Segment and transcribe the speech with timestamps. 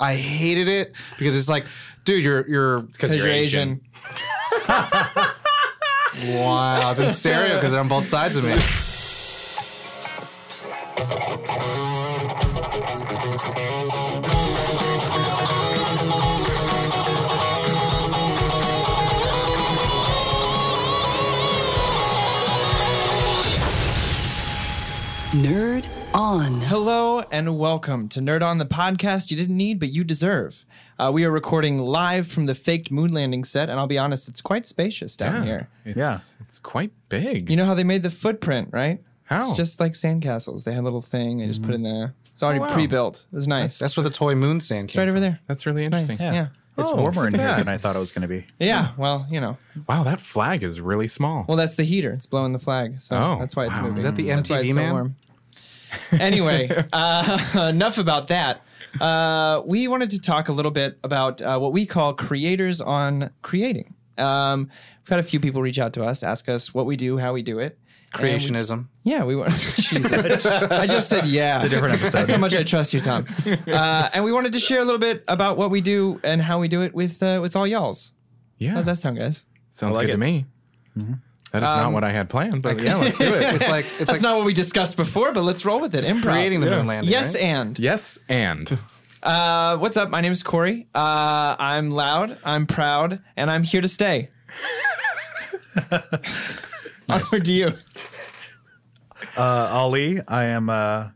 [0.00, 1.66] I hated it because it's like,
[2.04, 3.80] dude, you're you're Because you're, Asian.
[4.68, 5.30] wow,
[6.90, 8.54] it's in stereo because they're on both sides of me.
[25.34, 26.60] Nerd on.
[26.60, 30.64] Hello and welcome to Nerd On, the podcast you didn't need but you deserve.
[30.98, 34.28] Uh, we are recording live from the faked moon landing set, and I'll be honest,
[34.28, 35.68] it's quite spacious down here.
[35.84, 36.18] It's, Yeah.
[36.40, 37.50] It's quite big.
[37.50, 39.00] You know how they made the footprint, right?
[39.24, 39.48] How?
[39.48, 40.62] It's just like sandcastles.
[40.62, 42.14] They had a little thing, they just put it in there.
[42.30, 42.72] It's already wow.
[42.72, 43.24] pre-built.
[43.32, 43.78] It was nice.
[43.80, 45.22] That's where the toy moon sand It's came right over from.
[45.22, 45.40] there.
[45.48, 46.02] That's really Nice.
[46.02, 46.26] interesting.
[46.26, 46.32] Yeah.
[46.32, 46.46] Yeah.
[46.78, 47.58] It's Oh, warmer in look at here that.
[47.64, 48.46] than I thought it was going to be.
[48.58, 48.90] Yeah.
[48.96, 49.56] Well, you know.
[49.88, 51.44] Wow, that flag is really small.
[51.48, 52.10] Well, that's the heater.
[52.12, 53.00] It's blowing the flag.
[53.00, 53.82] So Oh, that's why it's wow.
[53.82, 53.98] moving.
[53.98, 54.92] Is that the That's why MTV it's so man?
[54.92, 55.16] warm.
[56.12, 58.62] Anyway, uh, enough about that.
[59.00, 63.30] Uh, we wanted to talk a little bit about uh, what we call creators on
[63.42, 63.94] creating.
[64.18, 64.70] Um,
[65.02, 67.32] we've had a few people reach out to us, ask us what we do, how
[67.32, 67.78] we do it.
[68.12, 68.86] And we- Creationism.
[69.02, 69.50] yeah, we want.
[69.76, 71.56] Jesus, I just said yeah.
[71.56, 72.18] It's a different episode.
[72.18, 73.24] That's how much I trust you, Tom.
[73.66, 76.60] Uh, and we wanted to share a little bit about what we do and how
[76.60, 78.12] we do it with uh, with all y'all's.
[78.58, 78.70] yeah.
[78.74, 79.44] How's that sound, guys?
[79.72, 80.20] Sounds like good to it.
[80.20, 80.44] me.
[81.54, 83.54] That is not what I had planned, but yeah, let's do it.
[83.54, 86.04] It's like it's That's like not what we discussed before, but let's roll with it.
[86.04, 86.22] Improv.
[86.22, 87.12] creating the moon landing.
[87.12, 87.44] Yes, right?
[87.44, 88.76] and Yes, and
[89.22, 90.10] uh, what's up?
[90.10, 90.88] My name is Corey.
[90.92, 92.38] Uh, I'm loud.
[92.42, 94.30] I'm proud, and I'm here to stay.
[97.08, 97.68] Onward to you.
[99.36, 101.10] Uh, Ali, I am uh,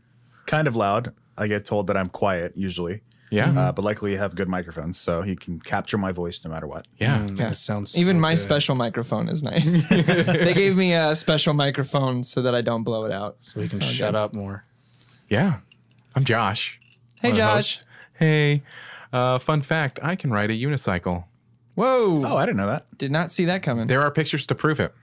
[0.45, 1.13] kind of loud.
[1.37, 3.01] I get told that I'm quiet usually.
[3.29, 6.49] Yeah, Uh, but luckily, I have good microphones, so you can capture my voice no
[6.51, 6.87] matter what.
[6.97, 7.25] yeah.
[7.33, 8.37] That sounds Even so my good.
[8.39, 9.87] special microphone is nice.
[9.89, 13.37] they gave me a special microphone so that I don't blow it out.
[13.39, 14.65] so we can shut up more.
[15.29, 15.59] Yeah.
[16.15, 16.79] I'm Josh.
[17.21, 17.83] Hey, one of the Josh.
[18.17, 18.63] Hey.
[19.13, 21.25] Uh, fun fact I can ride a unicycle.
[21.75, 22.23] Whoa!
[22.25, 22.85] Oh, I didn't know that.
[22.97, 23.87] Did not see that coming.
[23.87, 24.93] There are pictures to prove it.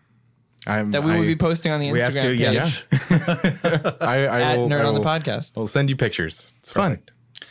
[0.67, 1.93] I'm, that we will I, be posting on the Instagram.
[1.93, 2.85] We have to, page yes.
[4.01, 5.53] I, I At will, Nerd I on the podcast.
[5.57, 6.53] I'll send you pictures.
[6.59, 7.01] It's fun.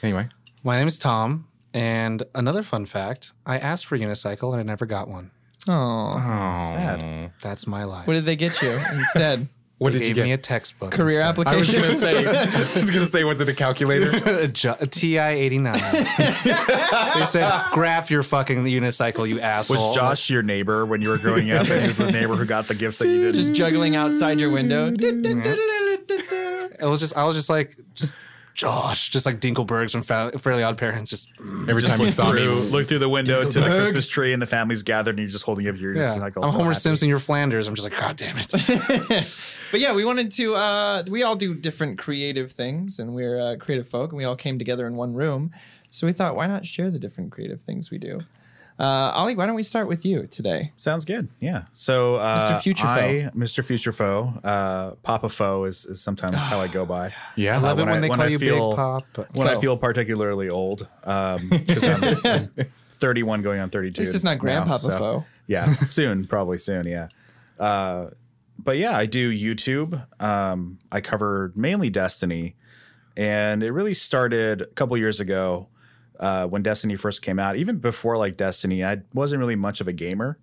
[0.03, 0.27] Anyway.
[0.65, 4.63] My name is Tom, and another fun fact: I asked for a unicycle and I
[4.63, 5.29] never got one.
[5.67, 7.31] Oh, Sad.
[7.41, 8.07] That's my life.
[8.07, 9.47] what did they get you instead?
[9.77, 10.23] What they did you gave get?
[10.23, 10.91] me a textbook.
[10.91, 11.47] Career instead.
[11.47, 11.81] I was application.
[11.81, 12.25] gonna say.
[12.79, 14.09] I was gonna say, was it a calculator?
[14.39, 15.73] a, ju- a TI eighty nine.
[15.73, 21.17] they said, "Graph your fucking unicycle, you asshole." Was Josh your neighbor when you were
[21.17, 21.67] growing up?
[21.69, 23.35] and he was the neighbor who got the gifts that you did?
[23.35, 24.93] Just juggling outside your window.
[24.97, 27.17] It was just.
[27.17, 28.13] I was just like, just
[28.55, 31.09] Josh, just like Dinklebergs from Fa- Fairly Odd Parents.
[31.09, 31.31] Just
[31.67, 34.41] Every time you saw through, me, look through the window to the Christmas tree, and
[34.41, 36.03] the family's gathered, and you're just holding up your yeah.
[36.03, 36.43] unicycle.
[36.43, 36.75] I'm Homer happy.
[36.75, 37.09] Simpson.
[37.09, 37.67] You're Flanders.
[37.67, 39.33] I'm just like, God damn it.
[39.71, 40.55] But yeah, we wanted to.
[40.55, 44.35] Uh, we all do different creative things, and we're uh, creative folk, and we all
[44.35, 45.51] came together in one room.
[45.89, 48.21] So we thought, why not share the different creative things we do?
[48.77, 50.73] Uh, Ollie, why don't we start with you today?
[50.75, 51.29] Sounds good.
[51.39, 51.63] Yeah.
[51.71, 52.61] So, uh, Mr.
[52.61, 53.63] Future I, Mr.
[53.63, 57.13] Future Foe, uh, Papa Foe is, is sometimes how I go by.
[57.37, 58.75] yeah, I love Uh, it when, when I- they when call I you feel- Big
[58.75, 59.03] Pop.
[59.13, 62.67] But When I feel particularly old, because I'm, I'm
[62.99, 64.01] 31 going on 32.
[64.01, 65.25] This is it's not now, so- Foe.
[65.47, 66.85] Yeah, soon, probably soon.
[66.87, 67.07] Yeah.
[67.59, 68.09] Uh,
[68.59, 70.05] but yeah, I do YouTube.
[70.21, 72.55] Um, I cover mainly Destiny,
[73.15, 75.67] and it really started a couple years ago
[76.19, 77.55] uh, when Destiny first came out.
[77.55, 80.39] Even before like Destiny, I wasn't really much of a gamer.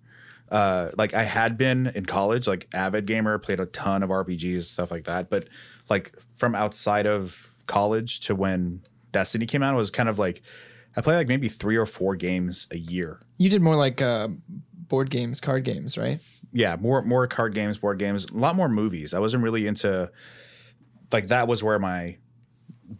[0.49, 4.63] Uh, like I had been in college, like avid gamer, played a ton of RPGs
[4.63, 5.29] stuff like that.
[5.29, 5.47] But
[5.89, 8.81] like from outside of college to when
[9.11, 10.41] Destiny came out, it was kind of like
[10.95, 13.21] I played like maybe three or four games a year.
[13.37, 14.27] You did more like uh,
[14.87, 16.21] board games, card games, right?
[16.53, 19.13] yeah, more more card games, board games, a lot more movies.
[19.13, 20.11] I wasn't really into
[21.11, 22.17] like that was where my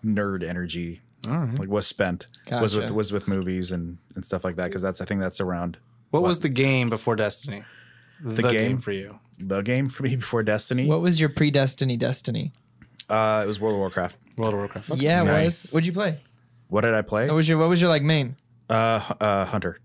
[0.03, 4.66] nerd energy like was spent was with was with movies and and stuff like that
[4.66, 5.78] because that's I think that's around
[6.11, 7.63] what was the game before Destiny?
[8.22, 8.78] The, game?
[8.78, 9.19] for you.
[9.39, 10.85] the game for me before Destiny.
[10.88, 12.53] What was your pre-Destiny Destiny?
[13.09, 14.16] Uh, it was World of Warcraft.
[14.38, 14.91] World of Warcraft.
[14.91, 15.01] Okay.
[15.03, 15.63] Yeah, Nice.
[15.66, 15.72] was.
[15.73, 16.22] What'd you play?
[16.69, 17.28] What did I play?
[17.28, 18.36] What was your What was your like main?
[18.69, 19.80] uh, uh, Hunter.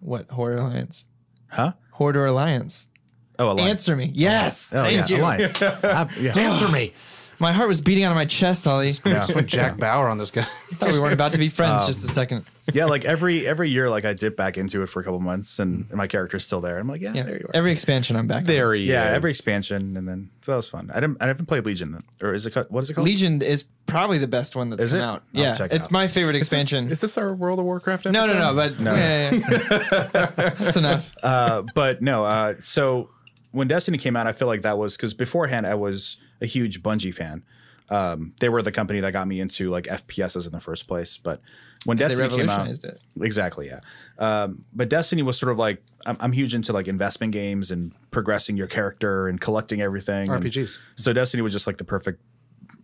[0.00, 1.06] What Horde Alliance?
[1.50, 1.72] Huh?
[1.92, 2.88] Horde or Alliance?
[3.38, 3.70] Oh, Alliance.
[3.70, 4.10] Answer me.
[4.14, 4.72] Yes.
[4.74, 5.22] Oh, Thank yeah, you.
[5.22, 5.62] Alliance.
[5.62, 6.38] Uh, yeah.
[6.38, 6.92] Answer me.
[7.40, 8.94] My heart was beating out of my chest, Ollie.
[9.04, 9.14] Yeah.
[9.14, 10.40] Just went Jack Bauer on this guy.
[10.42, 12.44] I thought we weren't about to be friends just a second.
[12.74, 15.58] yeah, like every every year, like I dip back into it for a couple months,
[15.60, 16.78] and, and my character's still there.
[16.78, 17.22] I'm like, yeah, Yeah.
[17.22, 17.54] there you are.
[17.54, 18.38] Every expansion I'm back.
[18.38, 18.44] on.
[18.44, 19.14] there he yeah, is.
[19.14, 20.90] every expansion, and then so that was fun.
[20.92, 22.02] I didn't, I haven't played Legion, then.
[22.22, 22.54] or is it?
[22.54, 23.06] ca- What is it called?
[23.06, 25.04] Legion is probably the best one that's Is come it?
[25.04, 25.22] out.
[25.34, 25.92] I'll yeah, check it it's out.
[25.92, 26.90] my favorite Is this- expansion.
[26.90, 28.06] Is this our World of Warcraft?
[28.06, 28.84] no, no, no, episode?
[28.84, 30.50] but yeah, yeah, yeah.
[30.58, 31.14] that's enough.
[31.22, 32.24] uh, but no.
[32.24, 33.10] Uh, so
[33.52, 36.82] when Destiny came out, I feel like that was because beforehand I was a huge
[36.82, 37.42] Bungie fan.
[37.90, 41.16] Um, they were the company that got me into like FPSs in the first place.
[41.16, 41.40] But
[41.84, 43.00] when They Destiny came out, it.
[43.20, 43.80] exactly, yeah.
[44.18, 47.92] Um, but Destiny was sort of like I'm, I'm huge into like investment games and
[48.10, 50.30] progressing your character and collecting everything.
[50.30, 50.76] and RPGs.
[50.96, 52.20] so Destiny was just like the perfect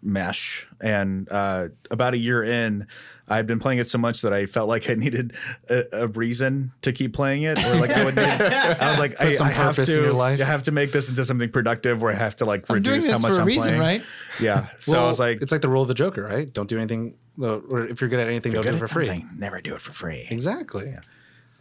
[0.03, 0.67] mesh.
[0.81, 2.87] And uh, about a year in,
[3.27, 5.33] I'd been playing it so much that I felt like I needed
[5.69, 8.17] a, a reason to keep playing it, or like I would.
[8.17, 9.83] Need, I was like, I, I have to.
[9.83, 10.41] in your life.
[10.41, 12.97] I have to make this into something productive, where I have to like I'm doing
[12.97, 13.81] reduce this how much for a I'm reason, playing.
[13.81, 14.03] right?
[14.41, 14.69] Yeah.
[14.79, 16.53] So I was like, it's like the rule of the Joker, right?
[16.53, 19.25] Don't do anything, or if you're good at anything, don't do it for free.
[19.37, 20.27] never do it for free.
[20.31, 20.95] Exactly.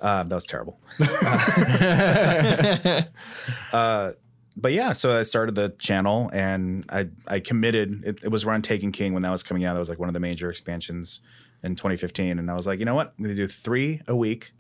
[0.02, 0.78] Uh, that was terrible.
[3.72, 4.12] uh,
[4.56, 8.04] but yeah, so I started the channel and I I committed.
[8.06, 9.74] It, it was around Taken King when that was coming out.
[9.74, 11.22] That was like one of the major expansions
[11.64, 14.52] in 2015, and I was like, you know what, I'm gonna do three a week.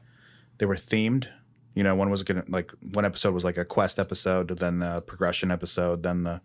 [0.57, 1.27] They were themed.
[1.75, 5.01] You know, one was gonna like one episode was like a quest episode, then the
[5.01, 6.41] progression episode, then the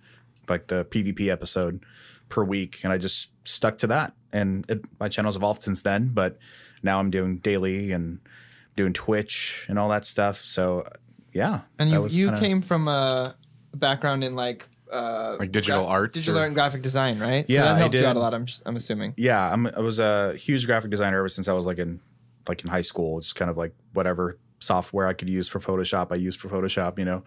[0.48, 1.84] like the PvP episode
[2.28, 4.14] per week, and I just stuck to that.
[4.32, 6.38] And it, my channel's evolved since then, but
[6.82, 8.20] now I'm doing daily and
[8.76, 10.42] doing Twitch and all that stuff.
[10.44, 10.88] So
[11.32, 13.34] yeah, And you you kinda- came from a
[13.74, 17.44] background in like uh, Like digital arts digital or- art and graphic design, right?
[17.48, 18.16] Yeah, so that I helped you out did.
[18.16, 18.34] a lot.
[18.34, 19.14] I'm I'm assuming.
[19.16, 22.00] yeah, I'm, I was a huge graphic designer ever since I was like in
[22.48, 23.20] like in high school.
[23.20, 26.98] Just kind of like whatever software I could use for Photoshop, I used for Photoshop.
[26.98, 27.24] You know,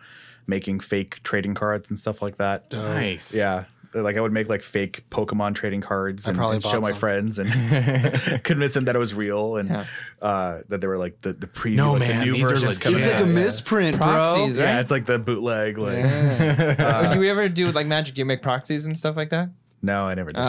[0.48, 2.72] making fake trading cards and stuff like that.
[2.74, 3.34] Nice.
[3.34, 3.66] Yeah.
[3.94, 6.94] Like I would make like fake Pokemon trading cards and, probably and show bought my
[6.94, 7.50] friends and
[8.44, 9.86] convince them that it was real and Yeah.
[10.22, 11.76] uh, that they were like the the preview.
[11.76, 12.82] No, like, the man, new these are versions legit.
[12.84, 14.66] coming It's It's like a misprint, Proxies, bro.
[14.66, 14.72] right?
[14.76, 15.78] Yeah, it's like the bootleg.
[15.78, 16.06] Like
[16.80, 18.16] Or do you ever do like magic?
[18.16, 19.50] Do you make proxies and stuff like that?
[19.82, 20.40] no, I never did.
[20.40, 20.44] Oh,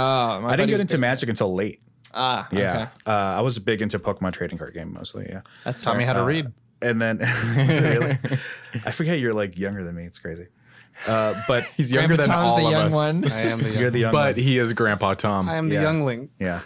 [0.47, 1.81] I didn't get into big- Magic until late.
[2.15, 2.91] Ah, Yeah, okay.
[3.07, 5.27] uh, I was big into Pokemon trading card game mostly.
[5.29, 6.47] Yeah, that's Taught me how to read.
[6.83, 7.19] and then
[7.57, 8.19] really,
[8.85, 10.05] I forget you're like younger than me.
[10.05, 10.49] It's crazy.
[11.07, 12.93] Uh, but He's younger Grandpa than Tom's all the of young us.
[12.93, 13.33] one.
[13.33, 13.79] I am the young.
[13.81, 14.45] you're the young But one.
[14.45, 15.49] he is Grandpa Tom.
[15.49, 15.83] I am the Yeah.
[15.83, 16.29] youngling.
[16.39, 16.61] Yeah.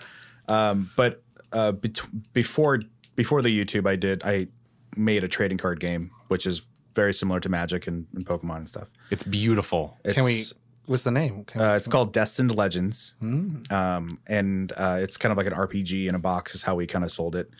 [0.48, 1.22] Um, but
[1.52, 2.00] uh, bet-
[2.32, 2.80] before
[3.14, 4.48] before the YouTube, I did I
[4.96, 6.62] made a trading card game, which is
[6.94, 8.88] very similar to Magic and, and Pokemon and stuff.
[9.10, 9.98] it's beautiful.
[10.04, 10.44] It's, Can we?
[10.86, 11.44] What's the name?
[11.44, 13.14] Can Uh, it's called Destined Legends,
[13.70, 16.54] um, and uh, it's kind of like an RPG in a box.
[16.54, 17.50] Is how we kind of sold it.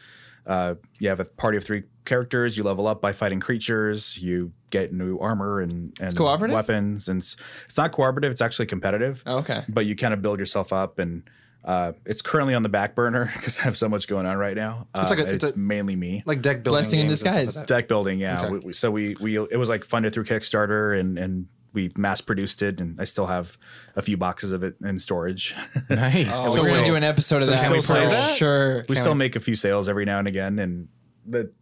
[0.46, 2.56] Uh, you have a party of three characters.
[2.56, 4.16] You level up by fighting creatures.
[4.19, 6.54] You get new armor and, and cooperative?
[6.54, 8.31] weapons, and it's, it's not cooperative.
[8.32, 9.22] It's actually competitive.
[9.26, 9.64] Oh, okay.
[9.69, 11.22] but you kind of build yourself up and.
[11.64, 14.54] Uh, it's currently on the back burner because I have so much going on right
[14.54, 14.87] now.
[14.94, 16.78] Uh, It's like a- it's a- mainly me like deck building.
[16.78, 17.56] Blessing in games and stuff disguise.
[17.56, 18.50] like deck building yeah Okay.
[18.52, 22.20] we, we, so we we it was like funded through kickstarter and and we mass
[22.20, 23.56] produced it and i still have
[23.94, 25.55] a few boxes of it in storage
[25.88, 26.34] Nice.
[26.34, 27.62] So we we're gonna do an episode of so we that.
[27.62, 28.37] still for play that?
[28.37, 28.84] Sure.
[28.88, 30.88] we still make a few sales every now and again and
[31.25, 31.52] the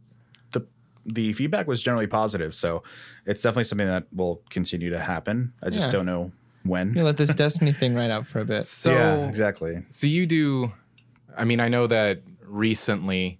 [0.53, 0.67] the
[1.05, 2.83] the feedback was generally positive so
[3.27, 5.93] it's definitely something that will continue to happen i just Yeah.
[5.93, 6.33] don't know
[6.63, 8.63] when You let this Destiny thing ride out for a bit.
[8.63, 10.73] So, yeah exactly so you do.
[11.37, 13.39] I mean, I know that recently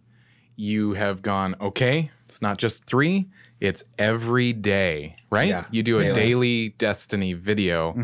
[0.57, 1.55] you have gone.
[1.61, 3.29] Okay, it's not just three;
[3.61, 5.49] it's every day, right?
[5.49, 5.65] Yeah.
[5.71, 7.95] You do a daily Destiny video,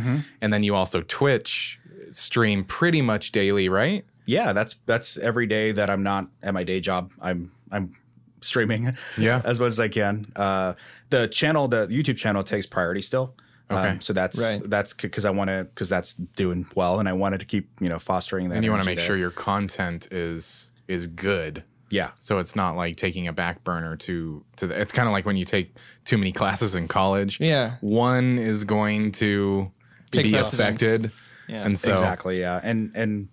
[0.40, 1.78] and then you also Twitch
[2.12, 4.04] stream pretty much daily, right?
[4.26, 7.96] yeah that's that's every day that i'm not at my day job i'm i'm
[8.42, 9.40] streaming Yeah.
[9.44, 10.74] as much as i can uh
[11.08, 13.34] the channel the youtube channel takes priority still
[13.72, 13.88] Okay.
[13.88, 14.60] um, so that's Right.
[14.68, 17.88] that's because i want to because that's doing well and i wanted to keep you
[17.88, 19.06] know fostering that And you want to make there.
[19.06, 21.64] sure your content is is good.
[21.90, 25.12] Yeah So it's not like taking a back burner to to the, it's kind of
[25.12, 27.38] like when you take too many classes in college.
[27.40, 27.76] Yeah.
[27.80, 29.70] One is going to
[30.10, 30.54] Take be precedence.
[30.82, 31.12] affected.
[31.48, 31.66] Yeah.
[31.66, 33.28] And so exactly yeah and and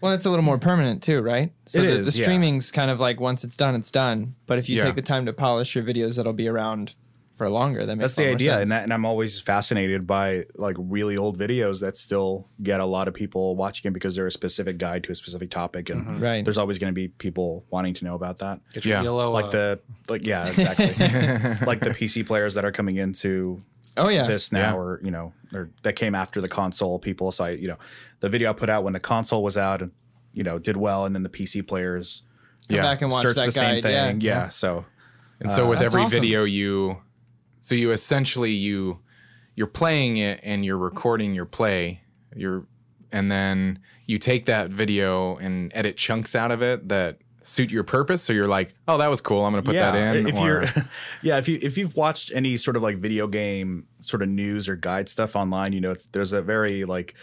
[0.00, 1.52] Well, it's a little more permanent too, right?
[1.66, 2.24] So It the, is, the yeah.
[2.24, 4.34] streaming's kind of like once it's done, it's done.
[4.46, 4.84] But if you Yeah.
[4.84, 6.94] take the time to polish your videos, that'll be around
[7.40, 7.86] for longer.
[7.86, 10.44] That makes that's the a lot more idea and that and i'm always fascinated by
[10.56, 14.26] like really old videos that still get a lot of people watching it because they're
[14.26, 16.44] a specific guide to a specific topic and Right.
[16.44, 19.02] there's always going to be people wanting to know about that Get your Yeah.
[19.04, 19.30] yellow.
[19.30, 20.86] like uh, the like yeah exactly
[21.66, 23.62] like the PC players that are coming into
[23.96, 24.76] oh yeah, this now Yeah.
[24.80, 27.78] or you know or that came after the console people so I you know
[28.20, 29.92] the video I put out when the console was out and
[30.34, 32.22] you know did well and then the PC players
[32.68, 32.82] Come Yeah.
[32.82, 34.42] back and watch searched that the same thing Yeah.
[34.44, 34.84] yeah, so
[35.40, 36.20] And so with That's every awesome.
[36.20, 37.00] video you
[37.60, 39.00] so you essentially you
[39.54, 42.02] you're playing it and you're recording your play.
[42.34, 42.66] You're
[43.12, 47.82] and then you take that video and edit chunks out of it that suit your
[47.82, 48.22] purpose.
[48.22, 49.44] So you're like, oh, that was cool.
[49.44, 50.26] I'm gonna put yeah that in.
[50.28, 50.64] if or- you're
[51.22, 54.68] yeah if you if you've watched any sort of like video game sort of news
[54.68, 57.14] or guide stuff online you know it's, there's a very like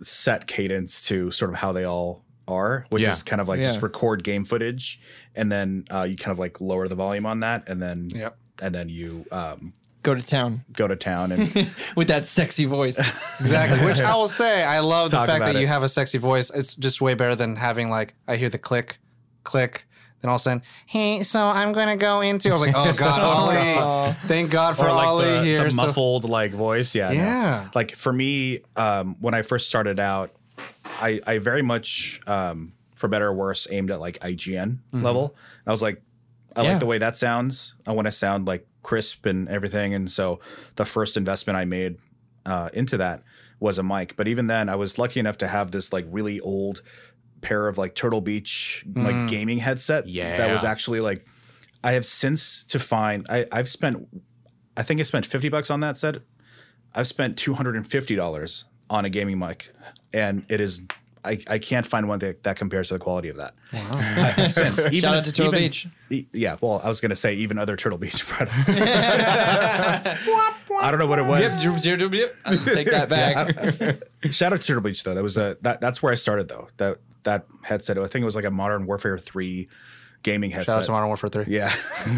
[0.00, 3.12] set cadence to sort of how they all are which Yeah.
[3.12, 3.64] is kind of like Yeah.
[3.64, 5.00] just record game footage
[5.34, 8.38] and then uh, you kind of like lower the volume on that and then Yep.
[8.62, 9.72] And then you um
[10.04, 11.40] Go to town go to town and
[11.96, 12.98] with that sexy voice.
[13.40, 13.84] Exactly.
[13.84, 16.50] Which I will say, I love the fact that you have a sexy voice.
[16.50, 18.98] It's just way better than having like I hear the click,
[19.42, 19.86] click.
[20.20, 22.48] Then all of a sudden, hey, so I'm gonna go into.
[22.48, 24.14] I was like, oh god, Ollie!
[24.26, 25.64] Thank God for or like Ollie the, here.
[25.64, 26.94] the So- muffled like voice.
[26.94, 27.14] Yeah, no.
[27.14, 27.68] Yeah.
[27.74, 30.30] Like for me, um, when I first started out,
[31.00, 35.34] I I very much, um, for better or worse, aimed at like IGN level.
[35.66, 36.00] I was like,
[36.56, 36.70] I Yeah.
[36.72, 37.74] like the way that sounds.
[37.86, 39.94] I want to sound like crisp and everything.
[39.94, 40.40] And so
[40.76, 41.98] the first investment I made
[42.46, 43.22] uh, into that
[43.60, 44.16] was a mic.
[44.16, 46.82] But even then, I was lucky enough to have this like really old
[47.40, 50.06] pair of like Turtle Beach like gaming headset.
[50.08, 51.26] Yeah, that was actually like.
[51.84, 53.24] I have since to find.
[53.28, 54.08] I I've spent.
[54.76, 56.16] I think I spent fifty bucks on that set.
[56.94, 59.70] I've spent two hundred and fifty dollars on a gaming mic,
[60.12, 60.82] and it is.
[61.24, 63.54] I, I can't find one that, that compares to the quality of that.
[63.72, 64.34] Wow.
[64.46, 65.86] since even, Shout out to Turtle even- Beach.
[66.10, 68.68] e- Yeah, well, I was going to say even other Turtle Beach products.
[70.80, 71.40] I don't know what it was.
[71.40, 72.30] Yep, zero, zero, zero.
[72.44, 73.48] I'll just take that back.
[74.32, 75.14] Shout out to Turtle Beach though.
[75.14, 76.68] That was a that that's where I started though.
[76.76, 77.98] That that headset.
[77.98, 79.68] I think it was like a Modern Warfare three
[80.22, 80.66] gaming headset.
[80.66, 81.44] Shout out to Modern Warfare Three.
[81.48, 81.72] Yeah,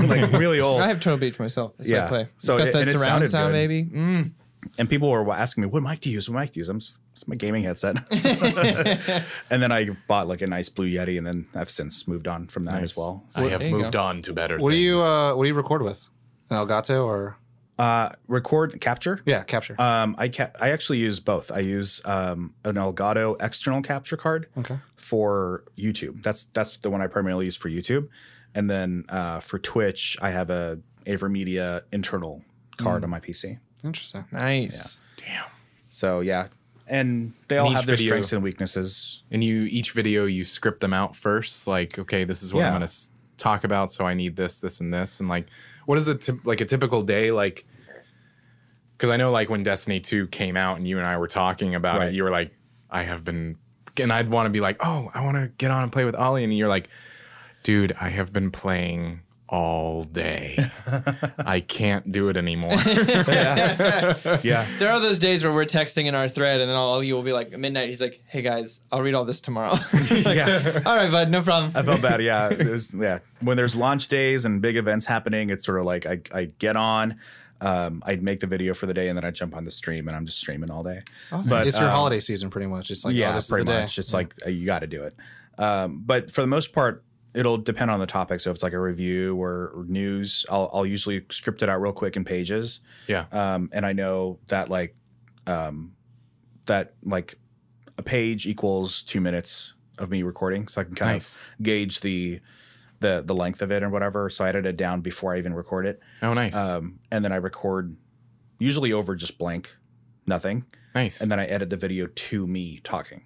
[0.07, 0.83] like really old.
[0.83, 1.73] I have Turtle Beach myself.
[1.79, 2.05] That's what Yeah.
[2.05, 2.21] I play.
[2.37, 3.69] It's So got it- that and it surround sound, good.
[3.69, 3.85] baby.
[3.91, 4.33] Mm.
[4.79, 6.29] and people were asking me, "What mic do you use?
[6.29, 7.97] What mic do you use?" I'm just, it's my gaming headset.
[9.51, 12.47] and then I bought like a nice Blue Yeti, and then I've since moved on
[12.47, 13.25] from that as well.
[13.37, 14.03] I have you moved go.
[14.03, 14.85] on to better What do things.
[14.85, 16.07] you uh, What do you record with?
[16.49, 17.37] An Elgato or
[17.79, 19.21] Uh, record capture.
[19.27, 19.75] yeah, capture.
[19.81, 21.53] Um, I ca- I actually use both.
[21.53, 24.79] I use um, an Elgato external capture card Okay.
[24.97, 26.23] for YouTube.
[26.23, 28.09] That's that's the one I primarily use for YouTube,
[28.55, 32.43] and then uh, for Twitch, I have a AverMedia internal
[32.79, 33.59] card on my PC.
[33.85, 34.25] Interesting.
[34.33, 34.99] Nice.
[35.19, 35.27] Yeah.
[35.27, 35.45] Damn.
[35.89, 36.49] So yeah,
[36.91, 39.23] and they all And have their video- strengths and weaknesses.
[39.31, 42.73] And you each video you script them out first, like okay, this is what I'm
[42.79, 42.95] going to
[43.39, 45.47] talk about, so I need this, this, and this, and like,
[45.87, 47.65] what is it like a typical day like?
[48.97, 51.75] Because I know like when Destiny Two came out and you and I were talking
[51.75, 52.09] about Right.
[52.09, 52.53] it, you were like,
[52.91, 53.57] I have been,
[53.99, 56.15] and I'd want to be like, oh, I want to get on and play with
[56.15, 56.89] Ollie, and you're like,
[57.63, 59.21] dude, I have been playing
[59.51, 60.57] all day.
[61.39, 62.77] I can't do it anymore.
[64.43, 67.15] Yeah, There are those days where we're texting in our thread, and then all you
[67.15, 67.89] will be like midnight.
[67.89, 69.75] He's like, "Hey guys, I'll read all this tomorrow."
[70.11, 70.81] yeah.
[70.87, 71.73] all right, bud, no problem.
[71.75, 72.23] I felt bad.
[72.23, 73.19] Yeah, it was, yeah.
[73.41, 76.77] When there's launch days and big events happening, it's sort of like I, I get
[76.77, 77.19] on,
[77.61, 80.07] um, I'd make the video for the day, and then I jump on the stream,
[80.07, 81.01] and I'm just streaming all day.
[81.31, 82.91] But it's your um, holiday season, pretty much.
[82.91, 83.81] It's like yeah, oh, this pretty is the day.
[83.83, 83.99] much.
[83.99, 85.17] It's like uh, you got to do it.
[85.59, 88.41] Um, but for the most part, it'll depend on the topic.
[88.41, 91.81] So if it's like a review or, or news, I'll, I'll usually script it out
[91.81, 92.81] real quick in pages.
[93.07, 93.27] yeah.
[93.33, 94.97] Um, and I know that like,
[95.47, 95.93] um,
[96.67, 97.37] that like
[97.99, 101.37] a page equals two minutes of me recording, so I can kind Nice.
[101.37, 102.41] of gauge the
[103.01, 104.29] the the length of it or whatever.
[104.31, 106.55] So I edit it down before I even record it, Oh, nice.
[106.55, 107.97] um, and then I record
[108.59, 109.77] usually over just blank,
[110.27, 111.21] nothing, nice.
[111.21, 113.25] and then I edit the video to me talking.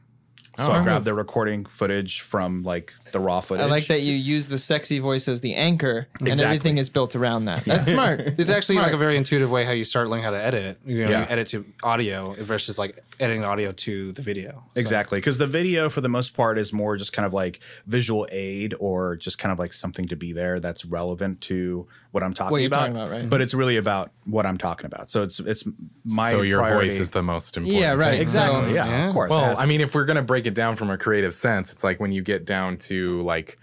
[0.59, 0.85] So Oh, I cool.
[0.85, 3.65] grab the recording footage from like the raw footage.
[3.67, 6.45] I like that you use the sexy voice as the anchor, and Exactly.
[6.45, 7.65] everything is built around that.
[7.65, 8.21] That's smart.
[8.39, 10.79] It's actually like a very intuitive way how you start learning how to edit.
[10.87, 11.21] You know, Yeah.
[11.23, 14.51] you edit to audio versus like editing audio to the video.
[14.53, 17.59] So- Exactly, because the video for the most part is more just kind of like
[17.87, 22.23] visual aid or just kind of like something to be there that's relevant to what
[22.23, 22.79] I'm talking you're about.
[22.95, 23.29] talking about, right.
[23.29, 25.11] But it's really about what I'm talking about.
[25.11, 25.65] So it's it's
[26.05, 26.91] my so your priority.
[26.91, 27.81] voice is the most important.
[27.83, 28.13] Yeah, right.
[28.13, 28.21] thing.
[28.21, 29.09] exactly So- yeah, yeah.
[29.09, 29.31] of course.
[29.31, 31.99] Well, I mean, if we're gonna break it down from a creative sense, it's like
[31.99, 33.59] when you get down to like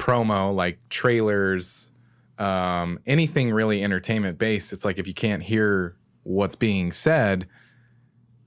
[0.00, 1.92] promo, like trailers,
[2.36, 4.72] um, anything really entertainment based.
[4.72, 7.46] It's like if you can't hear what's being said,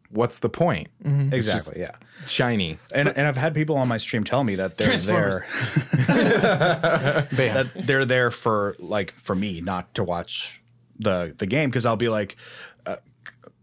[0.10, 0.90] what's the point?
[1.04, 1.92] exactly yeah.
[2.26, 2.78] Shiny.
[2.94, 5.46] And and I've had people on my stream tell me that they're there
[7.32, 10.62] that they're there for like for me, not to watch
[11.00, 12.36] the the game because I'll be like.
[12.86, 12.98] Uh,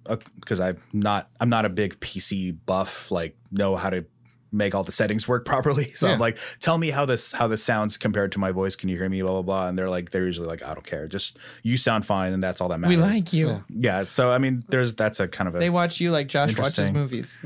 [0.06, 3.10] uh, because I'm not, I'm not a big PC buff.
[3.10, 4.04] Like, know how to
[4.54, 5.84] make all the settings work properly.
[5.96, 8.76] So I'm like, tell me how this how this sounds compared to my voice.
[8.76, 9.20] Can you hear me?
[9.23, 9.68] Blah blah blah.
[9.68, 11.06] And they're like, they're usually like, I don't care.
[11.08, 12.96] Just you sound fine, and that's all that matters.
[12.96, 13.64] we like you.
[13.68, 14.04] Yeah.
[14.04, 16.78] So I mean, there's that's a kind of a They watch you like Josh watches
[16.78, 16.94] Interesting.
[16.94, 17.38] movies.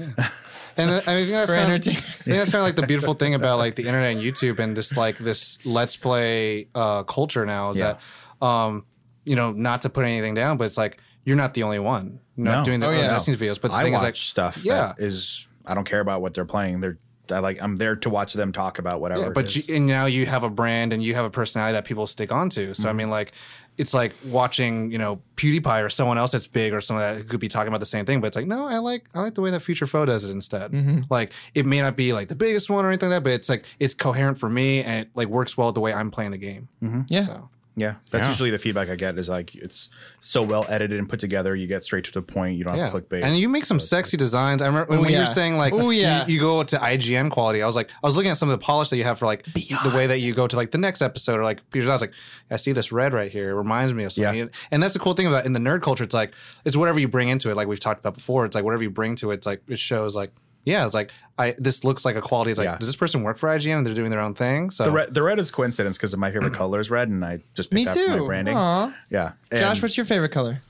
[0.76, 3.14] And uh, I mean, that's kind of, I think that's kind of like the beautiful
[3.14, 7.44] thing about like the internet and YouTube and this like this let's play uh, culture
[7.44, 7.96] now is Yeah.
[8.40, 8.84] that, um,
[9.24, 12.20] you know, not to put anything down, but it's like you're not the only one
[12.36, 12.64] not No.
[12.64, 13.08] doing the Oh, yeah.
[13.08, 13.60] Destiny's videos.
[13.60, 14.64] But the I thing watch is like stuff.
[14.64, 14.92] yeah.
[14.96, 16.80] that is I don't care about what they're playing.
[16.80, 16.98] They're
[17.30, 19.24] I like I'm there to watch them talk about whatever.
[19.24, 19.68] Yeah, but is.
[19.68, 22.32] you, and now you have a brand and you have a personality that people stick
[22.32, 22.72] onto.
[22.72, 22.96] So I Mm-hmm.
[22.96, 23.32] mean, like,
[23.76, 27.38] it's like watching you know PewDiePie or someone else that's big or someone that could
[27.38, 28.22] be talking about the same thing.
[28.22, 30.30] But it's like, no, I like I like the way that Future Foe does it
[30.32, 30.72] instead.
[30.72, 31.02] Mm-hmm.
[31.10, 33.50] Like, it may not be like the biggest one or anything like that, but it's
[33.50, 36.38] like it's coherent for me and it like works well the way I'm playing the
[36.38, 36.68] game.
[36.82, 37.02] Mm-hmm.
[37.08, 37.20] Yeah.
[37.26, 38.28] So Yeah, that's Yeah.
[38.28, 39.88] usually the feedback I get is like it's
[40.20, 41.54] so well edited and put together.
[41.54, 42.56] You get straight to the point.
[42.58, 43.22] You don't have to clickbait.
[43.22, 44.62] And you make some sexy designs.
[44.62, 45.22] I remember when, when you yeah.
[45.22, 46.26] were saying like, Oh, yeah.
[46.26, 47.62] you, you go to IGN quality.
[47.62, 49.26] I was like, I was looking at some of the polish that you have for
[49.26, 51.92] like the way that you go to like the next episode or like because I
[51.92, 52.12] was like,
[52.50, 53.50] I see this red right here.
[53.50, 54.36] It reminds me of something.
[54.38, 54.46] Yeah.
[54.70, 56.04] And that's the cool thing about in the nerd culture.
[56.04, 57.56] It's like it's whatever you bring into it.
[57.56, 58.44] Like we've talked about before.
[58.44, 59.34] It's like whatever you bring to it.
[59.34, 60.32] It's like it shows like.
[60.68, 61.54] Yeah, it's like I.
[61.58, 62.50] This looks like a quality.
[62.50, 62.76] It's like, Yeah.
[62.76, 64.70] does this person work for IGN and they're doing their own thing?
[64.70, 67.40] So the red, the red is coincidence because my favorite color is red, and I
[67.54, 68.16] just picked Me that for too.
[68.18, 68.56] my branding.
[68.56, 68.92] Aw.
[69.08, 70.60] Yeah, Josh, what's your favorite color?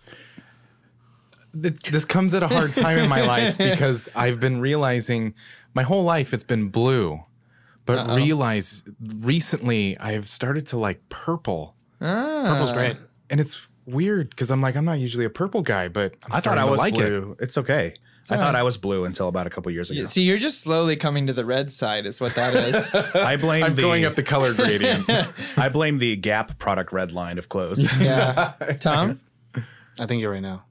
[1.60, 5.34] Th- this comes at a hard time in my life because I've been realizing
[5.74, 7.24] my whole life it's been blue,
[7.84, 12.74] but realize recently I've started to like purple, purple's ah.
[12.74, 12.96] great.
[13.30, 16.40] and it's weird because I'm like I'm not usually a purple guy, but I'm I
[16.40, 16.98] thought I was like it.
[16.98, 17.36] blue.
[17.40, 17.94] It's okay.
[18.30, 20.04] I thought I was blue until about a couple years ago.
[20.04, 22.94] See, you're just slowly coming to the red side, is what that is.
[23.14, 25.08] I blame I'm the going up the color gradient.
[25.56, 27.84] I blame the Gap product red line of clothes.
[28.00, 28.52] yeah.
[28.80, 29.14] Tom?
[29.98, 30.64] I think you're right now.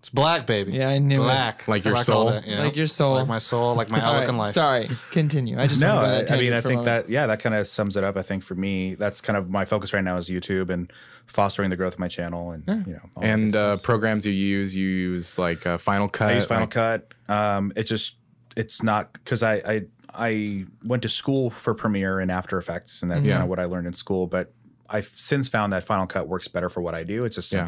[0.00, 0.72] It's black, baby.
[0.72, 1.24] Yeah, I knew it.
[1.24, 1.66] black.
[1.66, 2.40] Like your Black all soul?
[2.40, 2.62] day, yeah.
[2.62, 3.14] Like your It's soul.
[3.14, 4.52] Like my soul, like my All outlook right, in life.
[4.52, 5.58] Sorry, continue.
[5.58, 8.04] I just No, I, I mean, I think that yeah, that kind of sums it
[8.04, 8.16] up.
[8.16, 10.92] I think for me, that's kind of my focus right now is YouTube and
[11.26, 14.74] fostering the growth of my channel, and you know, all and uh, programs you use,
[14.76, 16.28] you use like uh, Final Cut.
[16.30, 17.12] I use Final like- Cut.
[17.28, 18.16] Um, it just
[18.56, 19.82] it's not because I, I
[20.14, 23.34] I went to school for Premiere and After Effects, and that's Yeah.
[23.34, 24.28] kind of what I learned in school.
[24.28, 24.52] But
[24.88, 27.24] I've since found that Final Cut works better for what I do.
[27.24, 27.66] It's just Yeah.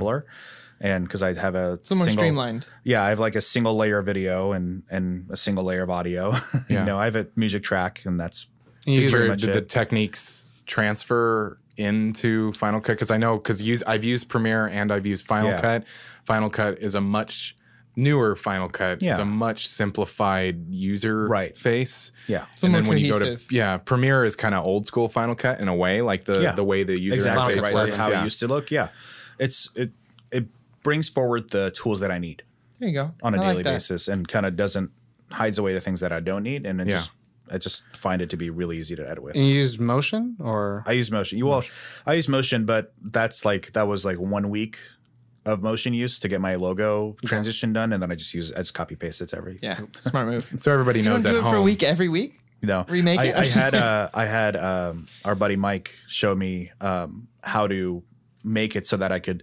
[0.80, 2.66] Simpler, and because I have a It's more single- streamlined.
[2.84, 5.90] Yeah, I have like a single layer of video and and a single layer of
[5.90, 6.32] audio.
[6.68, 6.80] Yeah.
[6.80, 8.46] you know, I have a music track, and that's
[8.86, 12.92] You use pretty Where much did the techniques transfer into Final Cut?
[12.92, 15.60] Because I know because use I've used Premiere and I've used Final Yeah.
[15.60, 15.84] Cut.
[16.24, 17.56] Final Cut is a much
[17.96, 19.02] newer Final Cut.
[19.02, 21.56] It's a much simplified user Right.
[21.56, 22.12] face.
[22.28, 22.44] Yeah.
[22.56, 25.08] So and more then when you go to yeah, Premiere is kind of old school
[25.08, 26.52] Final Cut in a way, like the Yeah.
[26.52, 27.90] the way the user exactly interface right, works.
[27.90, 28.20] like how yeah.
[28.20, 28.70] it used to look.
[28.70, 28.88] Yeah,
[29.38, 29.92] it's it it
[30.82, 32.42] brings forward the tools that I need
[32.78, 33.12] There you go.
[33.22, 33.74] on a I daily that.
[33.74, 34.90] basis and kind of doesn't
[35.32, 36.96] hides away the things that I don't need, and it Yeah.
[36.96, 37.10] just
[37.52, 39.34] I just find it to be really easy to edit with.
[39.34, 41.36] And you use motion or I use motion.
[41.38, 41.64] You well,
[42.06, 44.78] I use motion, but that's like that was like one week
[45.44, 48.58] of motion use to get my logo transition done, and then I just use I
[48.58, 49.58] just copy paste it to every.
[49.62, 50.52] Yeah, smart move.
[50.58, 51.52] So everybody You don't knows do at it home.
[51.52, 52.38] for a week every week?
[52.62, 53.34] No, Remake I, it?
[53.36, 58.02] I had uh, I had um, our buddy Mike show me um, how to
[58.44, 59.42] make it so that I could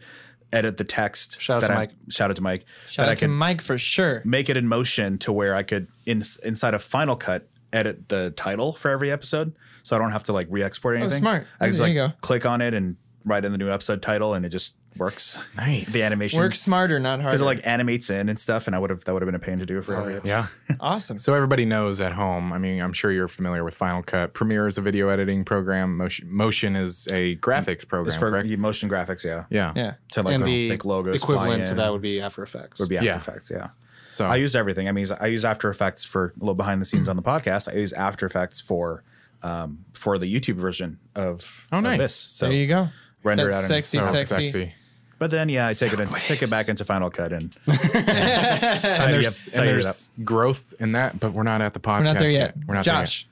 [0.53, 1.39] edit the text.
[1.41, 1.91] Shout out to I- Mike.
[2.09, 2.65] Shout out to Mike.
[2.89, 4.21] Shout out I to could Mike for sure.
[4.25, 8.31] make it in motion to where I could in, inside of Final Cut edit the
[8.31, 11.17] title for every episode, so I don't have to like re-export oh, anything.
[11.17, 11.47] Oh, smart.
[11.59, 12.13] I just like go.
[12.21, 15.37] click on it and write in the new episode title, and it just works.
[15.55, 15.91] Nice.
[15.93, 17.25] The animation Work smarter, not harder.
[17.29, 19.35] because it like animates in and stuff, and I would have that would have been
[19.35, 20.27] a pain to do for every episode.
[20.29, 20.47] Yeah.
[20.79, 21.17] awesome.
[21.17, 22.51] So everybody knows at home.
[22.53, 24.33] I mean, I'm sure you're familiar with Final Cut.
[24.33, 25.97] Premiere is a video editing program.
[25.97, 28.07] Motion, Motion is a graphics program.
[28.07, 28.47] It's for correct?
[28.59, 29.45] motion graphics, yeah.
[29.49, 29.73] Yeah.
[29.75, 29.93] Yeah.
[30.13, 32.79] To like and the the make logos equivalent to that would be After Effects.
[32.79, 33.17] would be After Yeah.
[33.17, 33.69] Effects, yeah.
[34.05, 34.87] So I use everything.
[34.87, 37.67] I mean, I use After Effects for a little behind the scenes on the podcast.
[37.71, 39.03] I use After Effects for
[39.43, 41.99] um, for the YouTube version of, Oh, of nice.
[41.99, 42.15] this.
[42.15, 42.87] So there you go.
[43.23, 44.73] render That's it out in- sexy, so sexy.
[45.17, 45.19] Sexy.
[45.19, 47.75] But then, yeah, I take it in, take it back into Final Cut and And
[47.75, 51.79] tidy there's, up- and tidy it there's growth in that, but we're not at the
[51.79, 52.55] podcast We're not there yet.
[52.55, 52.57] yet.
[52.67, 53.27] We're not Josh,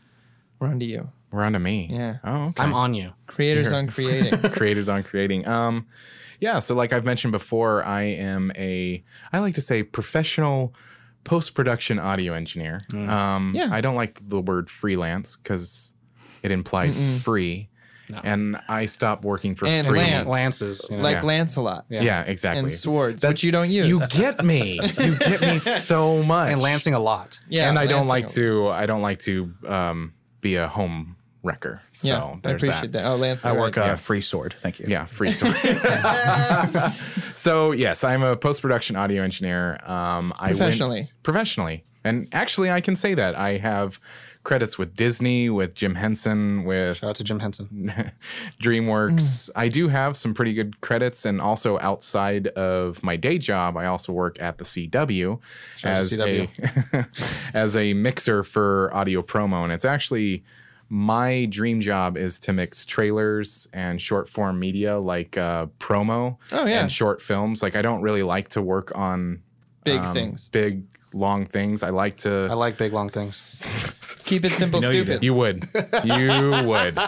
[0.60, 1.10] we're on to you.
[1.32, 1.89] We're on to me.
[1.91, 2.17] Yeah.
[2.24, 2.63] Oh, okay.
[2.63, 3.12] I'm on you.
[3.28, 4.38] Creators on creating.
[4.52, 5.45] creators on creating.
[5.48, 5.86] Um,
[6.39, 6.60] yeah.
[6.60, 10.74] So like I've mentioned before, I am a I like to say professional
[11.26, 12.80] post production audio engineer.
[12.93, 13.67] Um, Yeah.
[13.71, 15.93] I don't like the word freelance because
[16.41, 17.67] it implies free,
[18.23, 19.99] and I stopped working for And free.
[19.99, 20.27] Lance.
[20.27, 20.87] Lances.
[20.89, 21.03] You know?
[21.03, 21.23] like Yeah.
[21.23, 21.85] Lancelot.
[21.89, 22.21] Yeah.
[22.21, 22.59] exactly.
[22.59, 23.87] And swords, which you don't use.
[23.89, 24.79] You get me.
[24.81, 26.51] You get me so much.
[26.51, 27.39] and lancing a lot.
[27.49, 28.69] yeah, and I don't like to.
[28.69, 31.79] I don't like to um, be a home wrecker.
[31.93, 33.05] So Yeah, I appreciate that.
[33.05, 33.45] Oh, Lance.
[33.45, 34.55] I work a free sword.
[34.59, 34.85] Thank you.
[34.89, 35.55] Yeah, free sword.
[37.35, 39.79] so yes, I'm a post production audio engineer.
[39.85, 41.07] Um, I went- Professionally.
[41.23, 43.99] professionally, and actually, I can say that I have
[44.45, 47.91] credits with Disney, with Jim Henson, with Shout out to Jim Henson.
[48.62, 49.49] DreamWorks.
[49.55, 53.86] I do have some pretty good credits, and also outside of my day job, I
[53.88, 55.41] also work at the CW out
[55.79, 56.49] to as a
[57.53, 60.43] as a mixer for audio promo, and it's actually
[60.88, 66.65] my dream job is to mix trailers and short form media like uh, promo Oh,
[66.67, 66.81] yeah.
[66.81, 67.63] and short films.
[67.63, 69.41] Like I don't really like to work on
[69.84, 70.47] big um, things.
[70.49, 70.84] big
[71.15, 71.82] long things.
[71.82, 72.47] I like to.
[72.51, 73.41] I like big long things.
[74.25, 75.23] Keep it simple, know you stupid.
[75.23, 75.67] You would.
[76.04, 76.99] You would.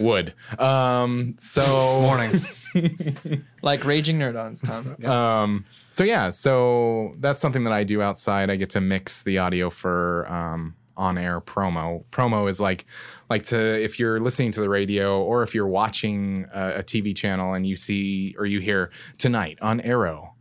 [0.00, 0.34] Would.
[0.58, 2.30] Um, so Morning.
[3.62, 4.96] like raging nerd-ons, Tom.
[5.90, 8.50] so yeah, so that's something that I do outside.
[8.50, 12.04] I get to mix the audio for um, on air promo.
[12.10, 12.86] Promo is like
[13.28, 17.14] like to if you're listening to the radio or if you're watching a, a TV
[17.14, 20.35] channel and you see or you hear tonight on Arrow,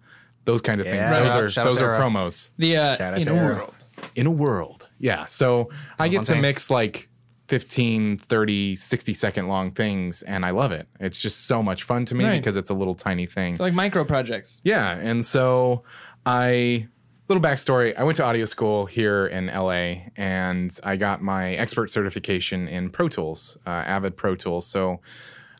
[0.45, 1.10] those kind of Yeah.
[1.10, 1.19] things.
[1.34, 3.55] Those are shout those are promos The uh, Shout in to a Arrow.
[3.55, 3.75] world.
[4.15, 4.88] in a world.
[4.99, 5.25] Yeah.
[5.25, 7.10] So I get to mix like
[7.47, 10.88] 15, 30, 60 second long things and I love it.
[10.99, 12.38] It's just so much fun to me Right.
[12.39, 13.58] because it's a little tiny thing.
[13.60, 14.62] Like micro projects.
[14.63, 15.84] Yeah, and so
[16.25, 16.88] I
[17.27, 17.95] little backstory.
[17.97, 22.89] I went to audio school here in LA, and I got my expert certification in
[22.89, 24.65] Pro Tools, uh, Avid Pro Tools.
[24.67, 25.01] So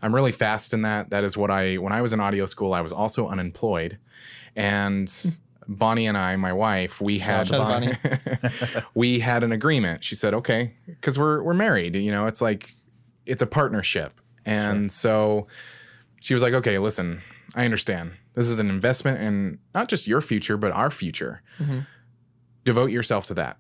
[0.04, 1.10] I'm really fast in that.
[1.10, 1.76] That is what I.
[1.78, 3.98] When I was in audio school, I was also unemployed,
[4.56, 5.12] and.
[5.68, 7.98] Bonnie and I, my wife, we had Bonnie.
[8.94, 10.04] we had an agreement.
[10.04, 11.96] She said, "Okay, because we're we're married.
[11.96, 12.76] You know, it's like
[13.26, 14.14] it's a partnership."
[14.46, 15.48] And so
[16.20, 17.22] she was like, "Okay, listen,
[17.56, 18.12] I understand.
[18.34, 21.42] This is an investment in not just your future, but our future.
[22.64, 23.58] Devote yourself to that."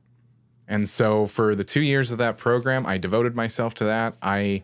[0.67, 4.15] And so for the 2 years of that program, I devoted myself to that.
[4.21, 4.61] I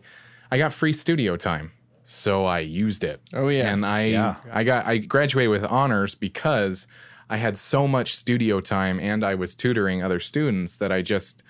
[0.52, 1.72] I got free studio time.
[2.02, 3.20] So I used it.
[3.32, 3.72] Oh, yeah.
[3.72, 4.36] And I Yeah.
[4.50, 6.86] I got I graduated with honors because
[7.30, 11.42] I had so much studio time and I was tutoring other students that I just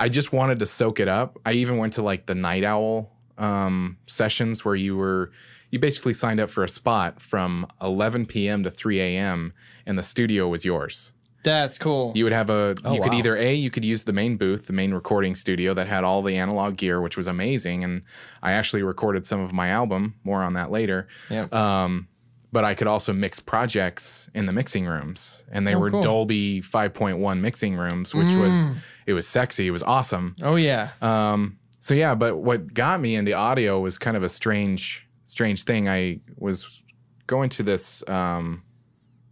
[0.00, 1.38] I just wanted to soak it up.
[1.44, 5.30] I even went to like the night owl um, sessions where you were
[5.70, 8.64] you basically signed up for a spot from 11 p.m.
[8.64, 9.52] to 3 a.m.
[9.86, 11.12] and the studio was yours.
[11.42, 12.12] That's cool.
[12.14, 13.18] You would have a oh, you could wow.
[13.18, 16.20] either a you could use the main booth, the main recording studio that had all
[16.22, 18.02] the analog gear, which was amazing, and
[18.42, 20.14] I actually recorded some of my album.
[20.24, 21.08] More on that later.
[21.30, 21.46] Yeah.
[21.52, 22.08] Um,
[22.52, 26.02] but I could also mix projects in the mixing rooms, and they Oh, were cool.
[26.02, 28.66] Dolby 5.1 mixing rooms, which was
[29.06, 30.34] it was sexy, it was awesome.
[30.42, 30.90] oh yeah.
[31.00, 35.62] Um, so yeah, but what got me into audio was kind of a strange, strange
[35.62, 35.88] thing.
[35.88, 36.82] I was
[37.26, 38.62] going to this, um,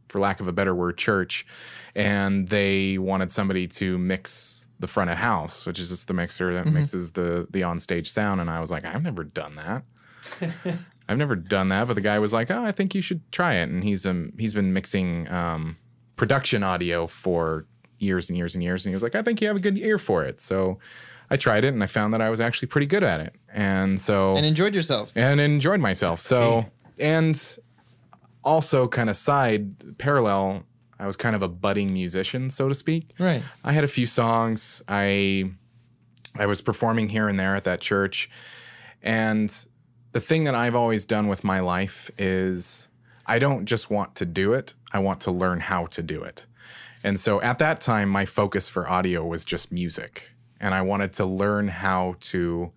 [0.08, 1.46] for lack of a better word, church,
[1.94, 6.54] and they wanted somebody to mix the front of house, which is just the mixer
[6.54, 8.40] that mixes the the onstage sound.
[8.40, 9.82] And I was like, I've never done that.
[11.08, 11.86] I've never done that.
[11.88, 13.68] But the guy was like, Oh, I think you should try it.
[13.70, 15.76] And he's um he's been mixing um,
[16.16, 17.66] production audio for
[17.98, 18.84] years and years and years.
[18.84, 20.40] And he was like, I think you have a good ear for it.
[20.40, 20.78] So
[21.30, 23.34] I tried it and I found that I was actually pretty good at it.
[23.52, 25.10] And so And enjoyed yourself.
[25.16, 26.20] and enjoyed myself.
[26.20, 26.66] So
[27.00, 27.58] and
[28.44, 30.64] also kind of side parallel,
[30.98, 33.10] I was kind of a budding musician, so to speak.
[33.18, 33.42] Right.
[33.64, 34.82] I had a few songs.
[34.88, 35.52] I
[36.38, 38.30] I was performing here and there at that church.
[39.02, 39.54] And
[40.12, 42.88] the thing that I've always done with my life is
[43.26, 46.46] I don't just want to do it, I want to learn how to do it.
[47.04, 50.30] And so at that time, my focus for audio was just music.
[50.60, 52.72] And I wanted to learn how to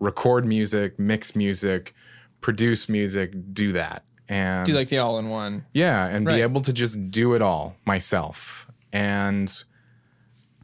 [0.00, 1.94] record music, mix music,
[2.40, 4.04] produce music, do that.
[4.32, 5.66] And Do like the all in one.
[5.74, 6.36] yeah, and Right.
[6.36, 8.66] be able to just do it all myself.
[8.92, 9.52] And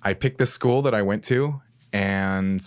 [0.02, 1.60] I picked the school that I went to,
[1.92, 2.60] and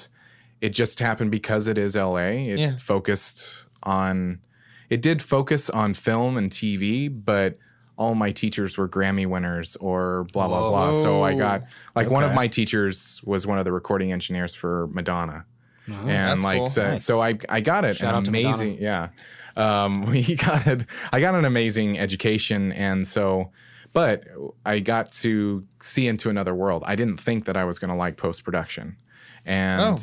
[0.60, 2.46] it just happened because it is LA.
[2.46, 2.78] It Yeah.
[2.78, 4.42] focused on,
[4.90, 7.58] it did focus on film and TV, but
[7.98, 10.92] all my teachers were Grammy winners or blah, blah, blah.
[10.94, 11.64] So I got,
[11.96, 15.46] like, one of my teachers was one of the recording engineers for Madonna.
[15.88, 16.70] and that's like cool.
[16.70, 17.06] so, Nice.
[17.06, 19.10] so I I got it Shout an out to amazing yeah
[19.56, 23.52] um we got it I got an amazing education and so
[23.94, 24.24] but
[24.66, 27.96] I got to see into another world I didn't think that I was going to
[27.96, 28.98] like post production
[29.46, 29.98] and Oh.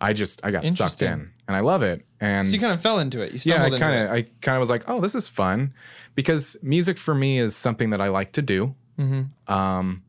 [0.00, 2.80] I just I got sucked in and I love it and So you kind of
[2.80, 3.32] fell into it.
[3.32, 5.74] You yeah I kind of I kind of was like oh this is fun
[6.14, 9.52] because music for me is something that I like to do Mm-hmm.
[9.52, 10.02] um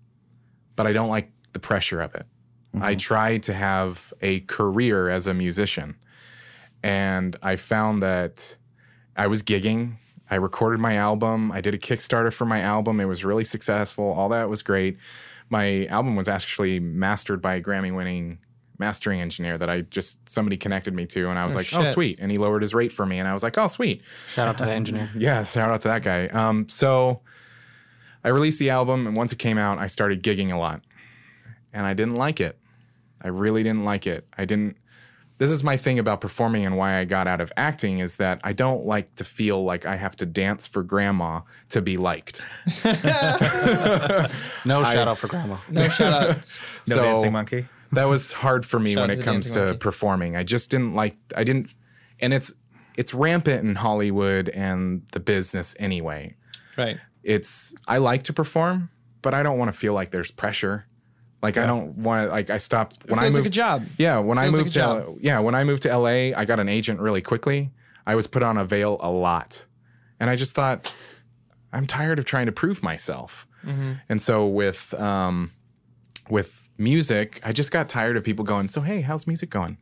[0.75, 2.25] but I don't like the pressure of it
[2.79, 5.95] I tried to have a career as a musician.
[6.83, 8.55] And I found that
[9.19, 9.95] I was gigging.
[10.31, 11.51] I recorded my album.
[11.51, 12.99] I did a Kickstarter for my album.
[13.01, 14.05] It was really successful.
[14.05, 14.97] All that was great.
[15.49, 18.39] My album was actually mastered by a Grammy winning
[18.77, 21.29] mastering engineer that I just somebody connected me to.
[21.29, 22.17] And I was like, oh, sweet.
[22.21, 23.19] And he lowered his rate for me.
[23.19, 24.03] And I was like, oh, sweet.
[24.29, 25.09] Shout out to the engineer.
[25.17, 26.27] Yeah, shout out to that guy.
[26.27, 27.19] Um, so
[28.23, 30.81] I released the album, and once it came out, I started gigging a lot,
[31.73, 32.57] and I didn't like it.
[33.21, 34.25] I really didn't like it.
[34.37, 34.77] I didn't.
[35.39, 38.39] This is my thing about performing and why I got out of acting is that
[38.43, 42.41] I don't like to feel like I have to dance for grandma to be liked.
[44.65, 45.57] No shout out for grandma.
[45.69, 46.35] no shout out.
[46.87, 47.67] No So- dancing monkey.
[47.93, 49.77] that was hard for me Shout when it to comes to Monkey.
[49.79, 50.35] performing.
[50.35, 51.73] I just didn't like I didn't
[52.19, 52.53] and it's
[52.95, 56.35] it's rampant in Hollywood and the business anyway.
[56.77, 56.97] right.
[57.23, 58.89] It's I like to perform,
[59.21, 60.85] but I don't want to feel like there's pressure.
[61.41, 63.85] Like I don't want to, like I stopped when I feels moved like a job.
[63.97, 66.59] Yeah, when I like moved a to yeah, when I moved to LA, I got
[66.59, 67.71] an agent really quickly.
[68.05, 69.65] I was put on avail a lot.
[70.19, 70.91] And I just thought
[71.71, 73.47] I'm tired of trying to prove myself.
[73.65, 73.93] Mm-hmm.
[74.09, 75.51] And so with um
[76.29, 79.77] with music, I just got tired of people going, "So hey, how's music going?"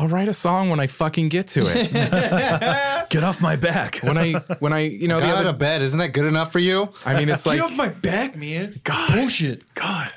[0.00, 1.92] I'll write a song when I fucking get to it.
[3.10, 3.96] Get off my back.
[3.96, 5.82] when I when I you know the Got out other, of bed.
[5.82, 6.88] Isn't that good enough for you?
[7.04, 8.80] I mean it's like get off my back, man.
[8.82, 9.12] God.
[9.12, 9.74] Bullshit.
[9.74, 10.10] God.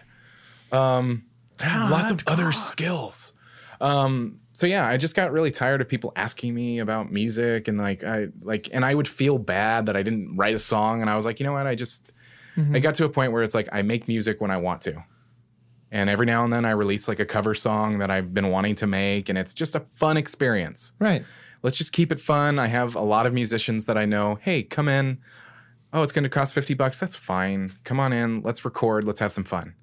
[0.71, 1.25] Um,
[1.61, 3.33] lots of other skills.
[3.81, 7.77] Um, so yeah, I just got really tired of people asking me about music and
[7.77, 11.09] like I like and I would feel bad that I didn't write a song and
[11.09, 12.09] I was like, you know what, I just
[12.71, 15.03] I got to a point where it's like I make music when I want to.
[15.93, 18.73] And every now and then I release like a cover song that I've been wanting
[18.75, 20.93] to make and it's just a fun experience.
[20.99, 21.23] Right.
[21.61, 22.57] Let's just keep it fun.
[22.57, 25.19] I have a lot of musicians that I know, hey, come in.
[25.93, 26.99] Oh, it's going to cost 50 bucks.
[26.99, 27.71] That's fine.
[27.83, 28.41] Come on in.
[28.41, 29.03] Let's record.
[29.03, 29.75] Let's have some fun.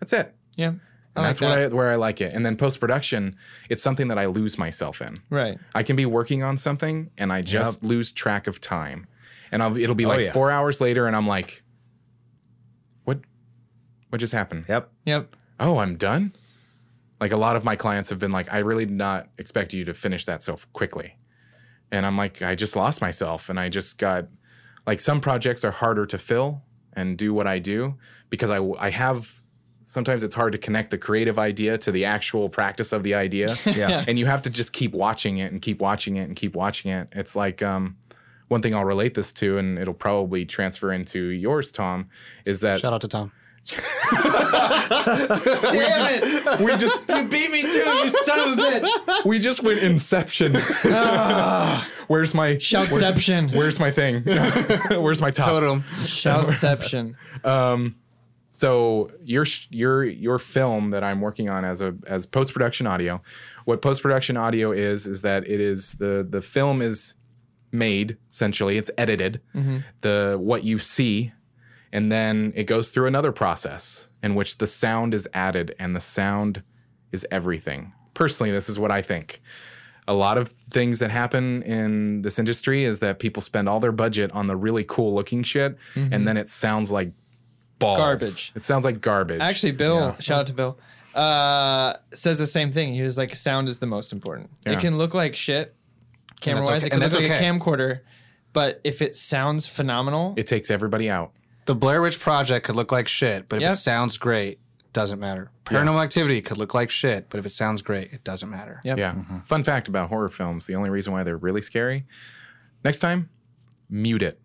[0.00, 0.34] That's it.
[0.56, 0.68] Yeah.
[0.68, 0.78] I And
[1.16, 1.48] like that's that.
[1.48, 2.32] what I, where I like it.
[2.32, 3.36] And then post production,
[3.68, 5.16] it's something that I lose myself in.
[5.28, 5.58] Right.
[5.74, 9.06] I can be working on something and I just lose track of time.
[9.52, 10.32] And I'll, it'll be oh, like yeah.
[10.32, 11.62] four hours later, and I'm like,
[13.04, 13.18] what?
[14.10, 14.66] What just happened?
[14.68, 14.90] Yep.
[15.06, 15.36] Yep.
[15.60, 16.32] Oh, I'm done.
[17.20, 19.84] Like a lot of my clients have been like, I really did not expect you
[19.84, 21.16] to finish that so quickly.
[21.90, 24.26] And I'm like, I just lost myself, and I just got
[24.86, 27.96] like some projects are harder to fill and do what I do
[28.30, 29.40] because I I have
[29.84, 33.56] sometimes it's hard to connect the creative idea to the actual practice of the idea.
[33.66, 34.04] Yeah.
[34.06, 36.90] and you have to just keep watching it and keep watching it and keep watching
[36.90, 37.08] it.
[37.12, 37.96] It's like um,
[38.48, 42.10] one thing I'll relate this to, and it'll probably transfer into yours, Tom,
[42.44, 43.32] is that Shout out to Tom.
[45.72, 46.60] Damn it!
[46.60, 49.24] we just You beat me too, you son of a bitch.
[49.24, 50.52] we just went Inception.
[50.86, 51.88] Ah.
[52.08, 53.52] where's my Shoutception.
[53.52, 54.22] Where's, where's my thing?
[55.02, 55.46] where's my top?
[55.46, 55.82] Totem.
[56.00, 57.14] Shoutception.
[57.44, 57.96] Um,
[58.50, 63.22] so your your your film that I'm working on as a as post production audio,
[63.66, 67.14] what post production audio is is that it is the the film is
[67.70, 69.78] made essentially it's edited mm-hmm.
[70.00, 71.32] the what you see
[71.92, 76.00] and then it goes through another process in which the sound is added and the
[76.00, 76.62] sound
[77.12, 79.40] is everything personally this is what i think
[80.06, 83.92] a lot of things that happen in this industry is that people spend all their
[83.92, 87.12] budget on the really cool looking shit and then it sounds like
[87.78, 88.52] balls Garbage.
[88.56, 90.78] it sounds like garbage Actually, Bill, shout out to Bill,
[91.14, 92.92] uh, says the same thing.
[92.94, 94.50] He was like, sound is the most important.
[94.66, 94.72] Yeah.
[94.72, 95.74] It can look like shit,
[96.40, 96.84] camera wise.
[96.84, 98.00] okay- It can and look like a camcorder,
[98.52, 101.32] but if it sounds phenomenal, it takes everybody out
[101.68, 103.72] The Blair Witch Project could look like shit, but if Yep.
[103.74, 105.50] it sounds great, it doesn't matter.
[105.66, 108.80] Paranormal Activity could look like shit, but if it sounds great, it doesn't matter.
[108.84, 108.96] Yep.
[108.96, 109.14] Yeah.
[109.44, 112.06] Fun fact about horror films the only reason why they're really scary,
[112.82, 113.28] next time,
[113.90, 114.40] mute it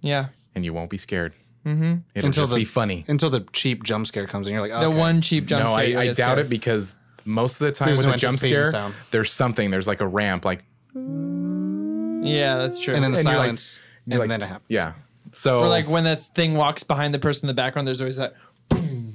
[0.00, 0.28] yeah.
[0.54, 1.34] and you won't be scared.
[1.66, 1.96] Mm-hmm.
[2.14, 3.04] It'll Until just the- be funny.
[3.08, 4.96] Until the cheap jump scare comes in, you're like, The okay.
[4.96, 5.78] one cheap jump No, scare.
[5.80, 6.38] I, you I doubt scared.
[6.38, 6.94] it because
[7.26, 8.94] most of the time There's with no a jump anticipation scare, sound.
[9.10, 9.70] there's something.
[9.70, 12.94] There's like a ramp, like, Yeah, that's true.
[12.94, 14.64] and then the And you're like- silence, and like- then it happens.
[14.68, 14.92] yeah.
[15.36, 18.16] So, or like when that thing walks behind the person in the background, there's always
[18.16, 18.34] that.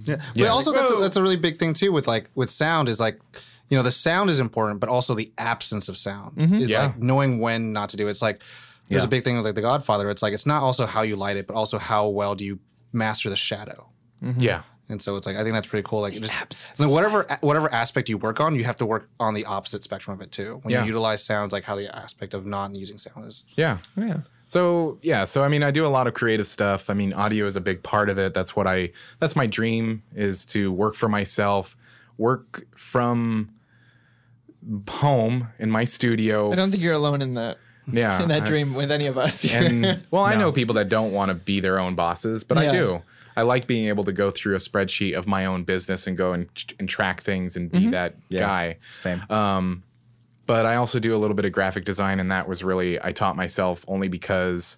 [0.03, 0.17] Yeah.
[0.35, 2.99] But also that's a, that's a really big thing too with like with sound is
[2.99, 3.19] like
[3.69, 6.55] you know the sound is important, but also the absence of sound mm-hmm.
[6.55, 6.85] is Yeah.
[6.87, 8.11] like knowing when not to do it.
[8.11, 8.41] It's like
[8.87, 9.07] there's Yeah.
[9.07, 10.09] a big thing with like The Godfather.
[10.09, 12.59] It's like it's not also how you light it, but also how well do you
[12.93, 13.89] master the shadow.
[14.23, 14.41] Mm-hmm.
[14.41, 14.63] yeah.
[14.89, 16.01] And so it's like I think that's pretty cool.
[16.01, 19.33] Like it just so whatever whatever aspect you work on, you have to work on
[19.33, 20.59] the opposite spectrum of it too.
[20.63, 20.81] When Yeah.
[20.81, 23.43] you utilize sounds, like how the aspect of not using sound is.
[23.55, 23.77] Yeah.
[23.97, 24.17] Oh, yeah.
[24.51, 26.89] So yeah, so I mean, I do a lot of creative stuff.
[26.89, 28.33] I mean, audio is a big part of it.
[28.33, 28.91] That's what I.
[29.17, 31.77] That's my dream is to work for myself,
[32.17, 33.51] work from
[34.89, 36.51] home in my studio.
[36.51, 37.59] I don't think you're alone in that
[37.89, 39.45] yeah, in that I- dream with any of us.
[39.53, 42.71] And well, I know people that don't want to be their own bosses, but I
[42.71, 43.03] do.
[43.37, 46.33] I like being able to go through a spreadsheet of my own business and go
[46.33, 47.91] and, and track things and be mm-hmm.
[47.91, 48.79] that guy.
[48.91, 49.23] Same.
[49.29, 49.83] Um,
[50.45, 53.11] but I also do a little bit of graphic design, and that was really I
[53.11, 54.77] taught myself only because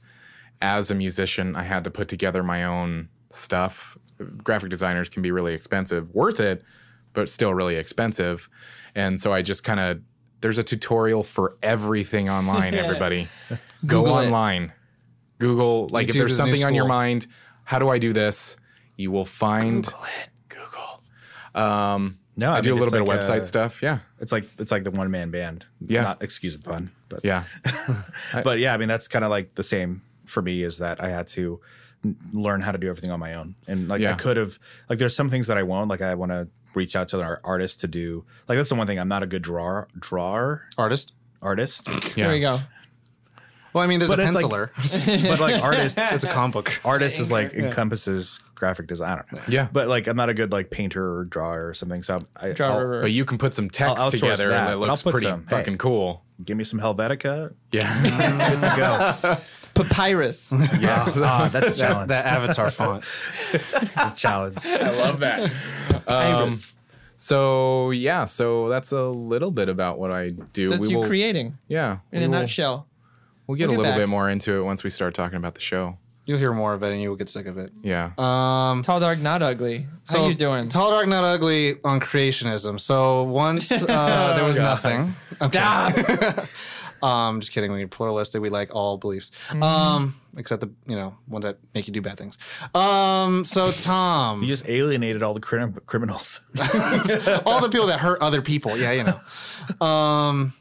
[0.61, 3.97] as a musician I had to put together my own stuff.
[4.43, 6.63] Graphic designers can be really expensive, worth it,
[7.13, 8.49] but still really expensive.
[8.95, 10.01] And so I just kind of
[10.41, 12.75] there's a tutorial for everything online.
[12.75, 13.27] Everybody,
[13.85, 14.25] go Google it.
[14.25, 14.73] online,
[15.39, 17.27] Google like if there's is the new something on your mind.
[17.65, 18.57] How do I do this?
[18.97, 20.29] You will find Google it.
[20.49, 21.03] Google.
[21.55, 23.83] Um, No, I, I do a little bit it's of website uh, stuff.
[23.83, 25.65] Yeah, It's like it's like the one man band.
[25.79, 26.01] Yeah.
[26.01, 27.43] Not excuse the pun, but yeah.
[28.43, 31.09] but yeah, I mean that's kind of like the same for me is that I
[31.09, 31.59] had to
[32.33, 34.57] learn how to do everything on my own, and like I could have
[34.89, 37.39] like there's some things that I won't like I want to reach out to our
[37.43, 41.13] artists to do like that's the one thing I'm not a good drawer drawer Artist.
[41.41, 42.25] artist, Yeah.
[42.25, 42.59] There we go.
[43.73, 45.27] Well, I mean, there's But a it's like- penciler.
[45.29, 46.79] but like artist, it's a comic book.
[46.85, 49.11] artist is like encompasses graphic design.
[49.11, 49.41] I don't know.
[49.49, 49.67] Yeah.
[49.73, 52.01] but like I'm not a good like painter or drawer or something.
[52.01, 54.73] So I Draw I'll- But you can put some text I'll outsource together that, and
[54.75, 55.41] it but I'll looks put pretty some.
[55.49, 55.57] Hey.
[55.57, 56.23] fucking cool.
[56.45, 58.01] give me some Helvetica, Yeah.
[58.49, 59.37] good to go.
[59.83, 60.51] Papyrus.
[60.79, 62.07] Yeah, ah, that's a challenge.
[62.09, 63.03] That Avatar font.
[63.51, 64.59] That's a challenge.
[64.65, 65.51] I love that.
[66.07, 66.59] Um,
[67.17, 70.69] so yeah, so that's a little bit about what I do.
[70.69, 72.87] That's we you will, creating Yeah, in we a will- nutshell.
[73.47, 74.01] We'll get We'll a get little back.
[74.03, 75.97] bit more into it once we start talking about the show.
[76.25, 77.73] You'll hear more of it and you will get sick of it.
[77.81, 78.11] Yeah.
[78.17, 79.79] Um, Tall, dark, not ugly.
[79.79, 80.69] How so you doing?
[80.69, 82.79] Tall, dark, not ugly on creationism.
[82.79, 85.15] So once uh, there was nothing.
[85.31, 85.93] Stop.
[87.03, 87.69] Um, just kidding.
[87.69, 88.41] We're pluralistic.
[88.41, 89.61] We like all beliefs, Mm-hmm.
[89.61, 92.37] um, except the you know ones that make you do bad things.
[92.73, 96.39] Um, so Tom, You just alienated all the crim- criminals.
[97.45, 98.77] all the people that hurt other people.
[98.77, 99.85] Yeah, you know.
[99.85, 100.53] Um,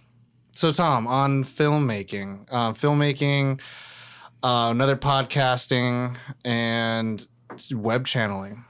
[0.51, 3.61] so Tom, on filmmaking, uh, filmmaking,
[4.43, 7.27] uh, another podcasting, and
[7.73, 8.65] web channeling.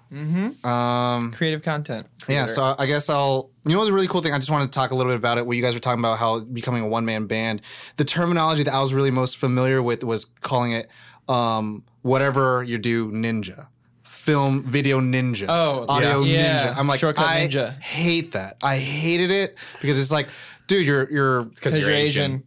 [0.65, 2.07] Um, Creative content.
[2.29, 3.51] yeah, so I guess I'll.
[3.65, 4.35] You know, what's a really cool thing.
[4.35, 5.47] I just want to talk a little bit about it.
[5.47, 7.63] Where you guys were talking about how becoming a one man band.
[7.97, 10.89] The terminology that I was really most familiar with was calling it
[11.29, 13.69] um, whatever you do ninja,
[14.05, 16.67] film video ninja, Oh, audio yeah.
[16.67, 16.77] ninja.
[16.77, 17.81] I'm like, Shortcut I ninja.
[17.81, 18.59] hate that.
[18.63, 20.29] I hated it because it's like,
[20.67, 22.45] dude, you're you're Because you're Asian.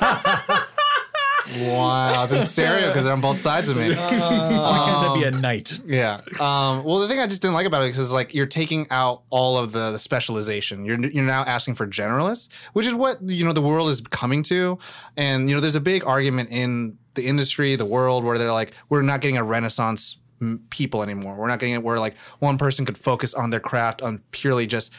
[1.58, 3.90] wow, it's in stereo because they're on both sides of me.
[3.94, 5.80] Why can't I be a knight?
[5.84, 6.20] Yeah.
[6.40, 9.22] Um, well, the thing I just didn't like about it is like you're taking out
[9.30, 10.84] all of the, the specialization.
[10.84, 14.42] You're you're now asking for generalists, which is what you know the world is coming
[14.44, 14.78] to.
[15.16, 18.72] And you know, there's a big argument in the industry, the world, where they're like,
[18.88, 21.36] we're not getting a renaissance m- people anymore.
[21.36, 24.66] We're not getting it where like one person could focus on their craft on purely
[24.66, 24.92] just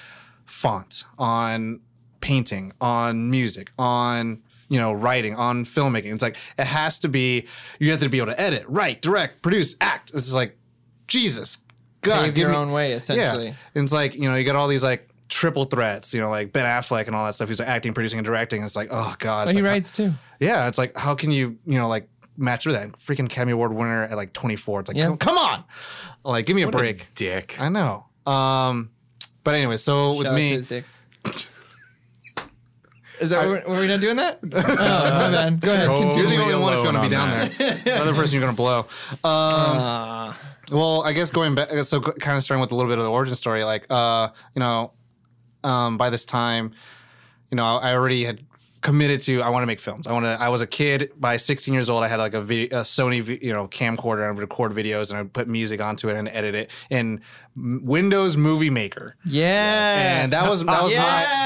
[0.46, 1.80] font, on
[2.22, 4.42] painting, on music, on
[4.74, 6.14] you know writing, on filmmaking.
[6.14, 7.48] It's like it has to be.
[7.80, 10.12] You have to be able to edit, write, direct, produce, act.
[10.14, 10.58] It's like
[11.08, 11.60] Jesus,
[12.02, 13.46] God, Pave give your me- own way, essentially.
[13.48, 16.14] Yeah, and it's like you know you got all these like triple threats.
[16.14, 17.48] You know, like Ben Affleck and all that stuff.
[17.50, 18.64] He's like acting, producing, and directing.
[18.64, 19.48] It's like oh God.
[19.48, 20.14] Oh, It's he like, writes too.
[20.40, 22.08] yeah, it's like how can you you know like
[22.38, 24.80] match with that freaking Academy Award winner at like 24?
[24.82, 25.06] It's like Yeah.
[25.08, 25.64] come, come on,
[26.24, 27.14] like give me a break.
[27.14, 27.56] Dick.
[27.60, 28.06] I know.
[28.26, 28.90] Um,
[29.44, 30.86] but anyway, so with Shout out to me, his dick.
[33.22, 34.40] Is that were, were we not doing that?
[34.44, 35.60] oh, my bad.
[35.62, 35.86] Go ahead.
[35.86, 36.38] So- you're Continue.
[36.38, 37.74] the only one if you want to be down on there.
[37.76, 38.86] the other person you're gonna blow.
[39.24, 40.36] Um,
[40.72, 43.12] well, I guess going back, so kind of starting with a little bit of the
[43.12, 44.94] origin story, like uh, you know,
[45.64, 46.74] um, by this time,
[47.52, 48.42] you know, I already had
[48.84, 50.06] committed to I want to make films.
[50.06, 50.38] I want to.
[50.40, 52.04] I was a kid by 16 years old.
[52.04, 54.18] I had like a, video, a Sony, you know, camcorder.
[54.20, 56.70] and I would record videos and I would put music onto it and edit it
[56.92, 57.22] in
[57.56, 59.16] Windows Movie Maker.
[59.26, 60.22] Yeah.
[60.24, 61.02] And that was that was my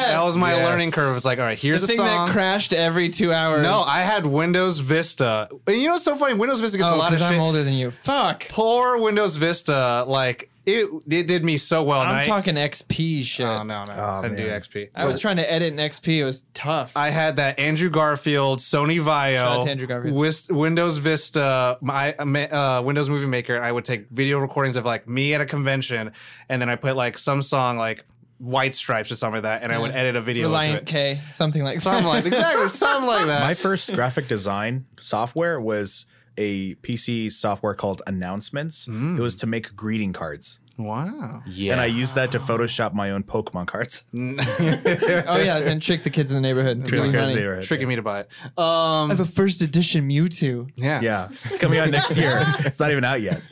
[0.09, 0.67] that was my Yes.
[0.67, 1.15] learning curve.
[1.17, 2.27] It's like, all right, here's the a thing song.
[2.27, 3.61] that crashed every two hours.
[3.63, 5.47] no, I had Windows Vista.
[5.67, 6.33] And you know what's so funny?
[6.33, 7.31] Windows Vista gets a Oh, lot of because.
[7.31, 7.91] I'm older than you.
[7.91, 8.47] Fuck.
[8.49, 12.01] Poor Windows Vista, like it, it did me so well.
[12.01, 13.45] I'm I- talking XP shit.
[13.45, 14.61] Oh no, no, I didn't do man.
[14.61, 14.89] XP.
[14.93, 16.17] I was trying to edit an XP.
[16.17, 16.91] It was tough.
[16.95, 20.15] I had that Andrew Garfield, Sony Shout out to Andrew Garfield.
[20.15, 23.55] Wis- Windows Vista, my uh, Windows Movie Maker.
[23.55, 26.11] And I would take video recordings of like me at a convention,
[26.49, 28.05] and then I put like some song like
[28.39, 31.15] White Stripes or something like that, and I would edit a video Reliant into it.
[31.15, 33.41] K, something like Something like exactly, something like that.
[33.41, 36.05] My first graphic design software was
[36.37, 38.87] a PC software called Announcements.
[38.87, 40.59] It was to make greeting cards.
[40.77, 41.41] wow.
[41.47, 41.71] Yeah.
[41.73, 44.03] And I used that to Photoshop my own Pokemon cards.
[44.13, 46.83] oh yeah, and trick the kids in the neighborhood.
[46.83, 47.35] Give me Because money.
[47.41, 48.29] they were- Tricking me to buy it.
[48.57, 50.69] Um, I have a first edition Mewtwo.
[50.75, 51.01] yeah.
[51.01, 52.39] Yeah, it's coming out next year.
[52.59, 53.41] It's not even out yet.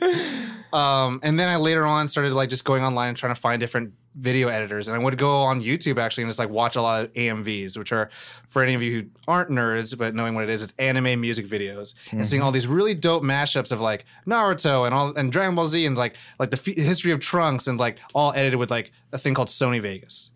[0.72, 3.60] Um, and then I later on started like just going online and trying to find
[3.60, 4.88] different video editors.
[4.88, 7.76] And I would go on YouTube actually and just like watch a lot of AMVs,
[7.76, 8.08] which are
[8.48, 11.46] for any of you who aren't nerds, but knowing what it is, it's anime music
[11.46, 11.94] videos.
[12.10, 15.66] And seeing all these really dope mashups of like Naruto and all and Dragon Ball
[15.66, 18.90] Z and like like the f- history of Trunks and like all edited with like
[19.12, 20.30] a thing called Sony Vegas.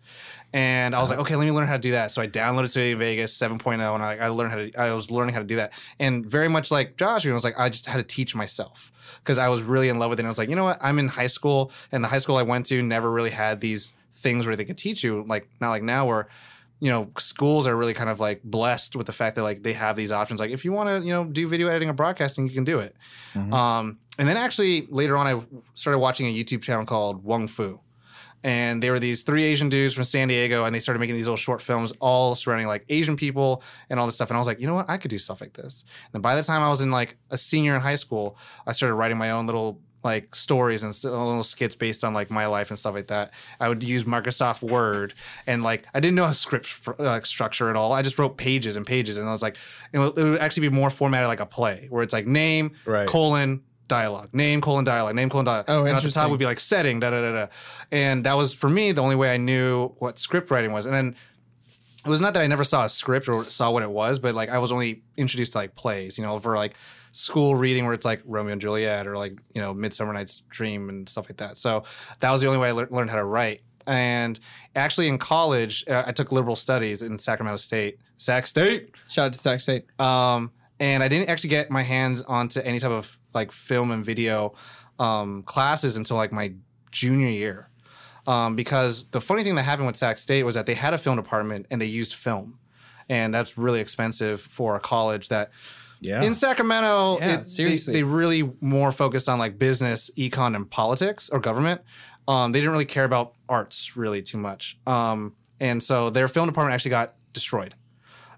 [0.53, 2.11] And I was like, okay, let me learn how to do that.
[2.11, 5.33] So I downloaded Sony Vegas 7.0 and I, I learned how to, I was learning
[5.33, 5.71] how to do that.
[5.97, 9.37] And very much like Josh, I was like, I just had to teach myself because
[9.37, 10.21] I was really in love with it.
[10.21, 10.77] And I was like, you know what?
[10.81, 13.93] I'm in high school and the high school I went to never really had these
[14.13, 15.23] things where they could teach you.
[15.27, 16.27] Like, not like now where,
[16.79, 19.73] you know, schools are really kind of like blessed with the fact that like they
[19.73, 20.39] have these options.
[20.39, 22.79] Like if you want to, you know, do video editing or broadcasting, you can do
[22.79, 22.95] it.
[23.53, 25.41] Um, and then actually later on, I
[25.73, 27.79] started watching a YouTube channel called Wong Fu
[28.43, 31.25] and they were these three Asian dudes from San Diego, and they started making these
[31.27, 34.29] little short films all surrounding like Asian people and all this stuff.
[34.29, 35.85] And I was like, you know what, I could do stuff like this.
[36.13, 38.95] And by the time I was in like a senior in high school, I started
[38.95, 42.79] writing my own little like stories and little skits based on like my life and
[42.79, 43.31] stuff like that.
[43.59, 45.13] I would use Microsoft Word
[45.45, 47.93] and like I didn't know a script fr- like structure at all.
[47.93, 49.57] I just wrote pages and pages, and I was like,
[49.93, 52.71] it would, it would actually be more formatted like a play, where it's like name
[52.85, 53.07] Right.
[53.07, 53.61] colon
[53.91, 55.65] dialogue, name colon dialogue, name colon dialogue.
[55.67, 57.47] Oh, and at the top would be like setting, da da da da.
[57.91, 60.85] And that was for me the only way I knew what script writing was.
[60.85, 61.15] And then
[62.05, 64.33] it was not that I never saw a script or saw what it was, but
[64.33, 66.75] like I was only introduced to like plays, you know, for like
[67.11, 70.87] school reading where it's like Romeo and Juliet or like you know Midsummer Night's Dream
[70.87, 71.57] and stuff like that.
[71.57, 71.83] So
[72.21, 73.61] that was the only way I lear- learned how to write.
[73.85, 74.39] And
[74.73, 78.95] actually, in college, uh, I took liberal studies in Sacramento State, Sac State.
[79.09, 79.83] Shout out to Sac State.
[79.99, 84.03] Um, and I didn't actually get my hands onto any type of like film and
[84.05, 84.53] video
[84.99, 86.53] um, classes until like my
[86.91, 87.69] junior year.
[88.27, 90.97] Um, because the funny thing that happened with Sac State was that they had a
[90.97, 92.59] film department and they used film.
[93.09, 95.49] And that's really expensive for a college that
[96.01, 96.21] Yeah.
[96.21, 97.75] in Sacramento, Yeah, it- they-.
[97.77, 101.81] They, really more focused on like business, econ, and politics or government.
[102.27, 104.77] Um, they didn't really care about arts really too much.
[104.85, 107.73] Um, and so their film department actually got destroyed,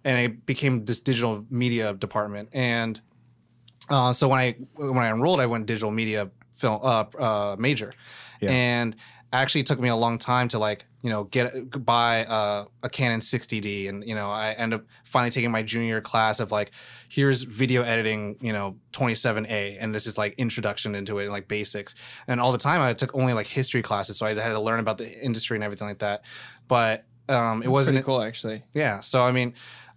[0.03, 2.49] and it became this digital media department.
[2.53, 2.99] And
[3.89, 7.93] uh, so when I when I enrolled, I went digital media film uh, uh, major,
[8.51, 8.95] and
[9.31, 12.89] actually it took me a long time to like you know get buy uh, a
[12.89, 16.71] Canon 60D, and you know I end up finally taking my junior class of like
[17.09, 21.47] here's video editing, you know 27A, and this is like introduction into it and like
[21.47, 21.93] basics,
[22.27, 24.79] and all the time I took only like history classes, so I had to learn
[24.79, 26.21] about the industry and everything like that,
[26.67, 28.63] but um, it It's wasn't pretty cool, actually.
[28.73, 29.01] yeah.
[29.01, 29.53] So I mean,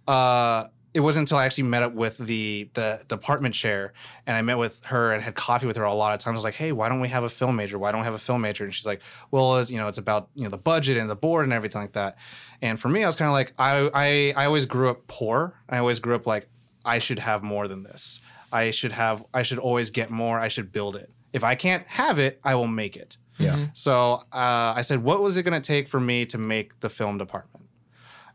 [0.07, 3.93] uh, it wasn't until I actually met up with the the department chair
[4.25, 6.35] and I met with her and had coffee with her a lot of times.
[6.35, 7.77] I was like, hey, why don't we have a film major?
[7.77, 8.63] Why don't we have a film major?
[8.63, 11.15] And she's like, well, it's, you know, it's about you know the budget and the
[11.15, 12.17] board and everything like that.
[12.61, 15.59] And for me, I was kind of like, I, I I always grew up poor.
[15.69, 16.47] I always grew up like
[16.85, 18.21] I should have more than this.
[18.51, 19.25] I should have.
[19.33, 20.39] I should always get more.
[20.39, 21.11] I should build it.
[21.33, 23.17] If I can't have it, I will make it.
[23.37, 23.67] Yeah.
[23.73, 26.89] So uh, I said, what was it going to take for me to make the
[26.89, 27.66] film department?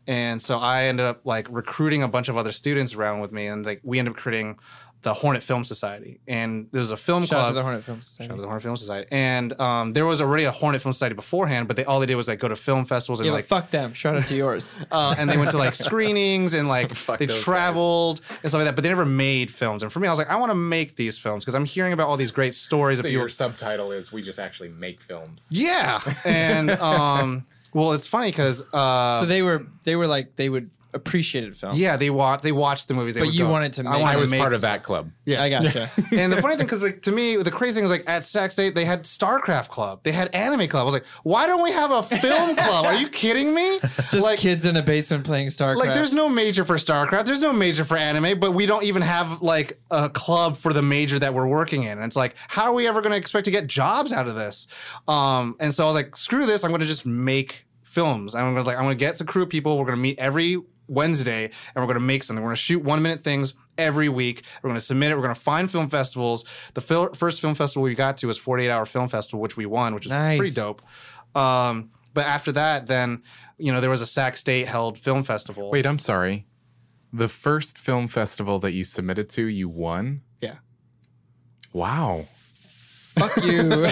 [0.07, 3.47] And so I ended up like recruiting a bunch of other students around with me,
[3.47, 4.59] and like we ended up creating
[5.01, 6.21] the Hornet Film Society.
[6.29, 8.35] And there was a film Shout out to the Hornet Film Shout out Society.
[8.35, 9.07] to the Hornet Film Society.
[9.11, 12.15] And um, there was already a Hornet Film Society beforehand, but they all they did
[12.15, 13.93] was like go to film festivals and Yeah, like fuck them.
[13.93, 14.73] Shout out to yours.
[14.91, 16.87] uh, and they went to like screenings and like
[17.19, 17.43] they those guys.
[17.43, 19.83] traveled and stuff like that, but they never made films.
[19.83, 21.91] And for me, I was like, I want to make these films because I'm hearing
[21.91, 23.19] about all these great stories So of people.
[23.19, 28.63] your subtitle is "We just actually make films." Yeah, and um, well, it's funny because
[28.73, 31.73] uh, so they were they were like they would appreciate film.
[31.75, 33.15] yeah, they watch they watched the movies.
[33.15, 34.53] They But would you go- wanted to I make- wanted I to was make part
[34.53, 35.11] of that club.
[35.25, 35.89] Yeah, I gotcha.
[36.11, 38.51] and the funny thing, because like to me, the crazy thing is like at Sac
[38.51, 40.81] State they had StarCraft Club, they had Anime Club.
[40.81, 42.85] I was like, why don't we have a film club?
[42.85, 43.79] Are you kidding me?
[44.11, 45.77] Just like, kids in a basement playing StarCraft.
[45.77, 49.01] like there's no major for StarCraft, there's no major for anime, but we don't even
[49.01, 51.97] have like a club for the major that we're working in.
[51.97, 54.35] And it's like, how are we ever going to expect to get jobs out of
[54.35, 54.67] this?
[55.07, 58.33] Um, and so I was like, screw this, I'm going to just make films.
[58.35, 59.77] I'm going to like, I'm going to get a crew of people.
[59.77, 60.57] We're going to meet every
[60.87, 62.41] Wednesday and we're going to make something.
[62.43, 64.43] We're going to shoot one minute things every week.
[64.61, 65.15] We're going to submit it.
[65.15, 66.45] We're going to find film festivals.
[66.73, 69.65] The fil- first film festival we got to was 48 Hour Film Festival, which we
[69.65, 70.37] won, which is Nice.
[70.37, 70.81] pretty dope.
[71.35, 73.23] Um, but after that, then
[73.57, 75.71] you know there was a Sac State held film festival.
[75.71, 76.45] Wait, I'm sorry.
[77.11, 80.21] The first film festival that you submitted to, you won.
[80.41, 80.55] yeah.
[81.71, 82.27] Wow.
[83.15, 83.85] Fuck you.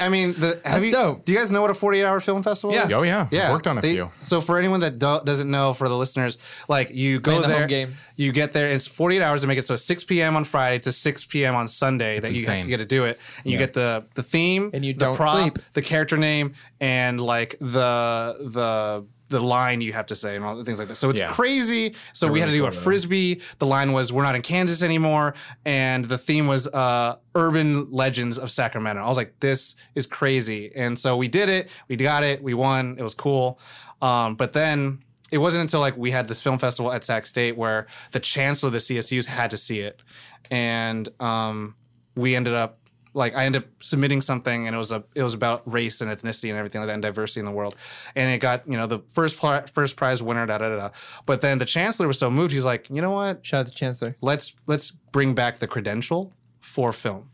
[0.00, 1.24] I mean, the, have That's you, dope.
[1.24, 2.84] Do you guys know what a 48 hour film festival Yeah.
[2.84, 2.92] is?
[2.92, 3.28] Oh yeah.
[3.30, 4.10] Yeah, I've worked on a they- few.
[4.20, 7.48] So for anyone that do, doesn't know, for the listeners, like you go Playing the
[7.48, 7.94] there, home game.
[8.16, 8.68] you get there.
[8.68, 10.36] It's 48 hours to make it so 6 p.m.
[10.36, 11.54] on Friday to 6 p.m.
[11.54, 12.64] on Sunday that you, insane.
[12.64, 13.18] you get to do it.
[13.44, 15.58] And you get the the theme, And you the don't prop, sleep.
[15.74, 20.54] the character name, and like the the the line you have to say and all
[20.56, 20.96] the things like that.
[20.96, 21.32] So it's Yeah.
[21.32, 21.94] crazy.
[22.12, 23.40] So we had to do a frisbee.
[23.58, 28.38] The line was "We're not in Kansas anymore," and the theme was uh, "Urban Legends
[28.38, 31.70] of Sacramento." I was like, "This is crazy!" And so we did it.
[31.88, 32.42] We got it.
[32.42, 32.96] We won.
[32.98, 33.58] It was cool.
[34.00, 35.02] Um, but then
[35.32, 38.68] it wasn't until like we had this film festival at Sac State where the chancellor
[38.68, 40.02] of the CSUs had to see it,
[40.50, 41.74] and um,
[42.14, 42.78] we ended up
[43.16, 46.10] like I ended up submitting something, and it was a it was about race and
[46.10, 47.74] ethnicity and everything like that, and diversity in the world,
[48.14, 50.76] and it got you know the first pri- first prize winner, da da da.
[50.76, 50.88] da.
[51.24, 53.44] But then the chancellor was so moved, he's like, you know what?
[53.44, 54.16] Shout out to Chancellor.
[54.20, 57.30] Let's let's bring back the credential for film.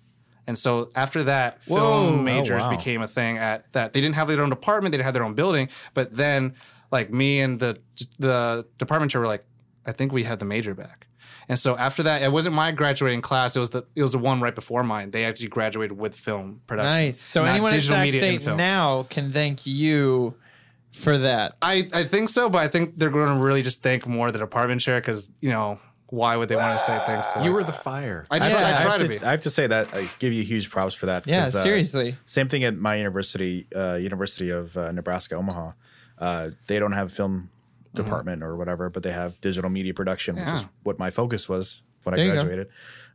[0.46, 1.76] And so after that, Whoa.
[1.76, 2.76] film oh, majors Oh, wow.
[2.76, 3.92] became a thing at that.
[3.92, 6.54] They didn't have their own department, they didn't have their own building, but then
[6.90, 7.80] like me and the
[8.18, 9.44] the department chair were like,
[9.84, 11.06] I think we have the major back.
[11.48, 13.56] And so after that, it wasn't my graduating class.
[13.56, 15.10] It was the it was the one right before mine.
[15.10, 16.92] They actually graduated with film production.
[16.92, 17.20] Nice.
[17.20, 18.56] So anyone at digital Sac media and State film.
[18.56, 20.34] now can thank you
[20.92, 21.56] for that.
[21.62, 24.38] I, I think so, but I think they're going to really just thank more the
[24.38, 27.26] department chair because you know why would they want to say thanks?
[27.32, 28.26] To You were the fire.
[28.30, 29.24] I, try, Yeah, I I try have, to, to, be.
[29.24, 31.26] I have to say that I give you huge props for that.
[31.26, 32.16] Yeah, 'cause, uh, seriously.
[32.26, 35.72] Same thing at my university, uh, University of uh, Nebraska Omaha.
[36.18, 37.42] Uh, they don't have a
[37.94, 38.04] Mm-hmm.
[38.04, 41.82] department or whatever, but they have digital media production, which is what my focus was
[42.04, 42.68] when There I graduated.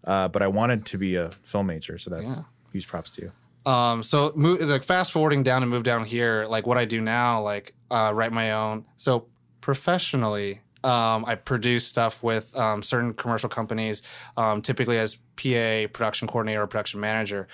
[0.03, 3.71] Uh, but I wanted to be a film major, so that's huge props to you.
[3.71, 7.01] Um, so move, like fast forwarding down and move down here, like what I do
[7.01, 8.85] now, like uh, write my own.
[8.95, 9.25] So
[9.59, 14.03] professionally, um, I produce stuff with um, certain commercial companies,
[14.37, 17.47] um, typically as PA, production coordinator, or production manager.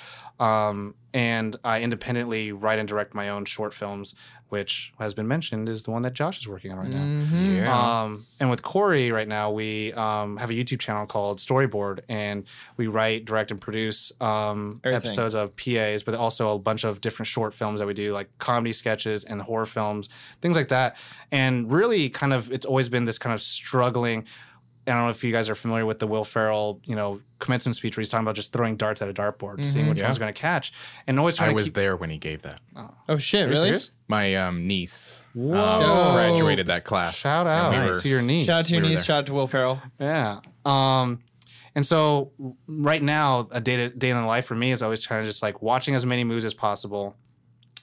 [0.44, 4.16] Um, and I independently write and direct my own short films,
[4.50, 7.26] which has been mentioned is the one that Josh is working on right now.
[7.36, 8.02] Yeah.
[8.02, 12.46] Um, and with Corey right now, we um, have a YouTube channel called Storyboard, and
[12.78, 17.28] we write, direct, and produce um, episodes of PAs, but also a bunch of different
[17.28, 20.10] short films that we do, like comedy sketches and horror films,
[20.42, 20.98] things like that.
[21.32, 24.26] And really, kind of, it's always been this kind of struggling.
[24.86, 27.76] I don't know if you guys are familiar with the Will Ferrell, you know, commencement
[27.78, 30.06] speech where he's talking about just throwing darts at a dartboard, seeing which Yeah.
[30.06, 30.74] one's going to catch,
[31.08, 31.74] and always trying I to was keep.
[31.76, 32.60] there when he gave that.
[33.08, 33.46] Oh shit!
[33.46, 33.68] Are Really?
[33.68, 33.92] serious?
[34.10, 35.56] My um, niece Whoa.
[35.58, 37.16] um, graduated that class.
[37.16, 38.46] Shout out we were- to your niece.
[38.46, 39.04] Shout out to your We niece.
[39.06, 39.82] Shout out to Will Ferrell.
[40.00, 40.40] Yeah.
[40.66, 41.20] Um,
[41.76, 42.32] and so
[42.68, 45.26] right now, a day to, day in the life for me is always trying to
[45.28, 47.16] just like watching as many movies as possible,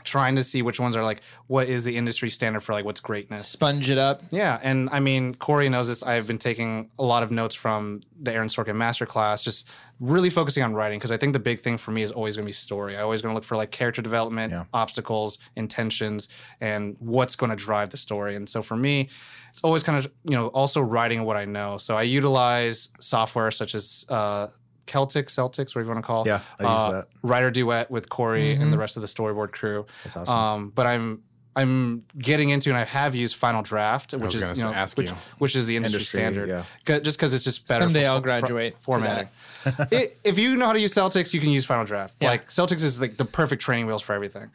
[0.05, 3.01] trying to see which ones are like what is the industry standard for like what's
[3.01, 3.46] greatness.
[3.48, 4.22] Sponge it up.
[4.30, 6.03] Yeah, and I mean Corey knows this.
[6.03, 9.66] I've been taking a lot of notes from the Aaron Sorkin masterclass, just
[9.98, 12.44] really focusing on writing because I think the big thing for me is always going
[12.44, 12.96] to be story.
[12.96, 14.64] I always going to look for like character development, Yeah.
[14.72, 16.28] obstacles, intentions,
[16.61, 18.34] and what's going to drive the story.
[18.34, 19.09] And so for me,
[19.51, 21.78] it's always kind of you know also writing what I know.
[21.78, 24.05] So I utilize software such as.
[24.09, 24.48] Uh,
[24.91, 26.26] Celtic, Celtx, whatever you want to call.
[26.26, 27.05] Yeah, I use uh, that.
[27.22, 29.86] Writer duet with Corey and the rest of the storyboard crew.
[30.05, 30.34] That's awesome.
[30.36, 31.22] Um, but I'm
[31.57, 35.11] I'm getting into and I have used Final Draft, which is you know, ask which,
[35.11, 35.16] you.
[35.38, 36.49] which is the industry, Industry, standard.
[36.49, 36.62] yeah.
[36.84, 37.84] 'Cause- Just because it's just better.
[37.86, 39.28] Someday for- I'll graduate to formatting.
[39.91, 42.14] It- if you know how to use Celtx, you can use Final Draft.
[42.20, 42.28] Yeah.
[42.30, 44.51] Like Celtx is like the perfect training wheels for everything.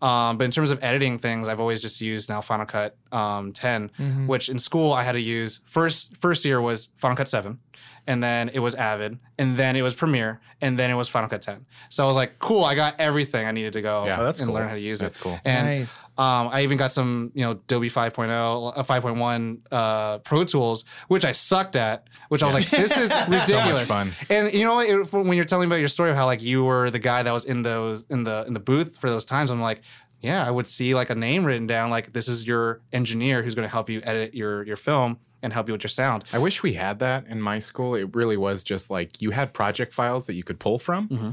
[0.00, 3.52] Um, but in terms of editing things, I've always just used now Final Cut um,
[3.52, 4.26] 10, Mm-hmm.
[4.28, 7.58] which in school I had to use first first year was Final Cut 7,
[8.06, 11.28] and then it was Avid, and then it was Premiere, and then it was Final
[11.28, 11.66] Cut 10.
[11.90, 14.20] So I was like, cool, I got everything I needed to go Yeah.
[14.20, 14.56] Oh, that's and cool.
[14.56, 15.18] learn how to use That's it.
[15.18, 15.40] That's cool.
[15.44, 16.04] And Nice.
[16.16, 21.24] um, I even got some, you know, Adobe 5.0, uh, 5.1 uh, Pro Tools, which
[21.24, 22.06] I sucked at.
[22.28, 23.88] Which I was like, this is ridiculous.
[23.88, 24.12] fun.
[24.28, 24.88] And you know what?
[24.88, 27.32] It- when you're telling about your story of how like you were the guy that
[27.32, 29.80] was in those in the in the booth for those times, I'm like,
[30.20, 33.54] yeah, I would see like a name written down, like this is your engineer who's
[33.54, 36.24] going to help you edit your your film and help you with your sound.
[36.32, 37.94] I wish we had that in my school.
[37.94, 41.30] It really was just like you had project files that you could pull from Mm-hmm.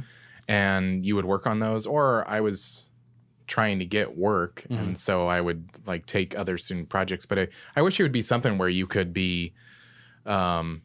[0.48, 1.86] and you would work on those.
[1.86, 2.90] Or I was
[3.48, 4.66] trying to get work.
[4.70, 4.84] Mm-hmm.
[4.84, 7.26] And so I would like take other student projects.
[7.26, 9.54] But I, I wish it would be something where you could be
[10.26, 10.82] um,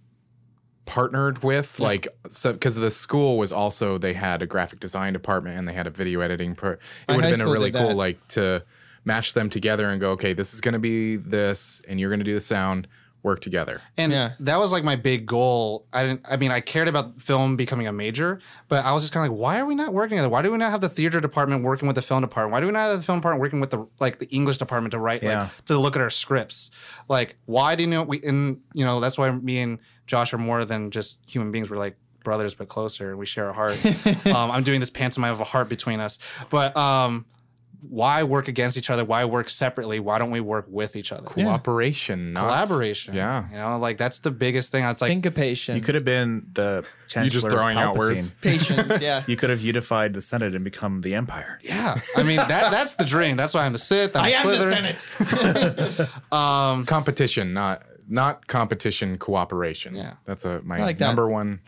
[0.87, 5.57] partnered with, like, so because the school was also, they had a graphic design department
[5.57, 6.55] and they had a video editing.
[6.55, 8.65] Pro- it My would have been a really cool, like, to
[9.05, 12.21] match them together and go, okay, this is going to be this and you're going
[12.21, 12.89] to do the sound,
[13.23, 13.83] work together.
[13.97, 14.33] And Yeah.
[14.41, 15.87] that was like my big goal.
[15.93, 16.23] I didn't.
[16.31, 19.33] I mean, I cared about film becoming a major, but I was just kind of
[19.33, 20.29] like, why are we not working together?
[20.29, 22.53] Why do we not have the theater department working with the film department?
[22.53, 24.93] Why do we not have the film department working with the like the English department
[24.93, 25.43] to write Yeah.
[25.43, 26.71] like to look at our scripts?
[27.09, 28.21] Like, why do you know we?
[28.23, 31.71] And you know, that's why me and Josh are more than just human beings.
[31.71, 33.75] We're like brothers, but closer, and we share a heart.
[34.27, 36.19] um, I'm doing this pantomime of a heart between us,
[36.49, 37.27] but um.
[37.89, 39.05] Why work against each other?
[39.05, 40.01] Why work separately?
[40.01, 41.23] Why don't we work with each other?
[41.27, 43.15] Cooperation, not Collaboration.
[43.15, 43.49] Yeah.
[43.51, 44.85] You know, like that's the biggest thing.
[44.85, 45.77] It's like Syncopation.
[45.77, 48.33] You could have been the Chancellor You just throwing out words.
[48.35, 49.01] Patience.
[49.01, 49.23] Yeah.
[49.31, 51.59] You could have unified the Senate and become the Empire.
[51.63, 53.37] Yeah, I mean that that's the dream.
[53.37, 54.15] That's why I'm the Sith.
[54.17, 56.33] I'm the Slytherin.
[56.37, 59.95] Um, competition, not not competition, cooperation.
[59.95, 60.15] Yeah.
[60.25, 61.07] that's a my I like that.
[61.07, 61.61] number one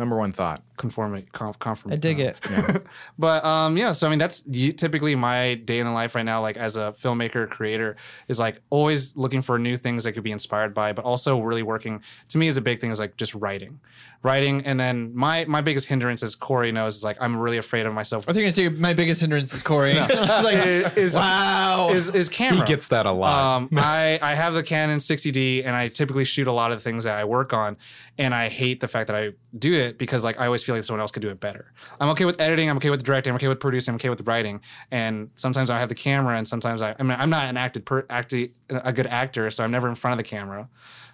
[0.00, 0.62] number one thought.
[0.76, 2.40] Conformity, conf, conform, I dig it.
[3.18, 6.24] But um, yeah, so I mean, that's y- typically my day in the life right
[6.24, 6.40] now.
[6.40, 7.96] Like as a filmmaker, creator,
[8.28, 11.62] is like always looking for new things I could be inspired by, but also really
[11.62, 12.02] working.
[12.30, 13.80] To me, is a big thing is like just writing,
[14.22, 17.86] writing, and then my my biggest hindrance, as Corey knows, is like I'm really afraid
[17.86, 18.24] of myself.
[18.24, 19.98] I think you're gonna say my biggest hindrance is Corey.
[19.98, 21.88] I was like, is, wow.
[21.90, 22.60] is is camera.
[22.60, 23.56] He gets that a lot.
[23.56, 26.82] Um, I, I have the Canon 60D and I typically shoot a lot of the
[26.82, 27.76] things that I work on.
[28.18, 30.84] And I hate the fact that I do it because like I always feel like
[30.84, 31.72] someone else could do it better.
[31.98, 34.26] I'm okay with editing, I'm okay with directing, I'm okay with producing, I'm okay with
[34.26, 34.60] writing.
[34.90, 37.86] And sometimes I have the camera and sometimes I I mean I'm not an acted
[37.86, 40.68] per acting a good actor, so I'm never in front of the camera.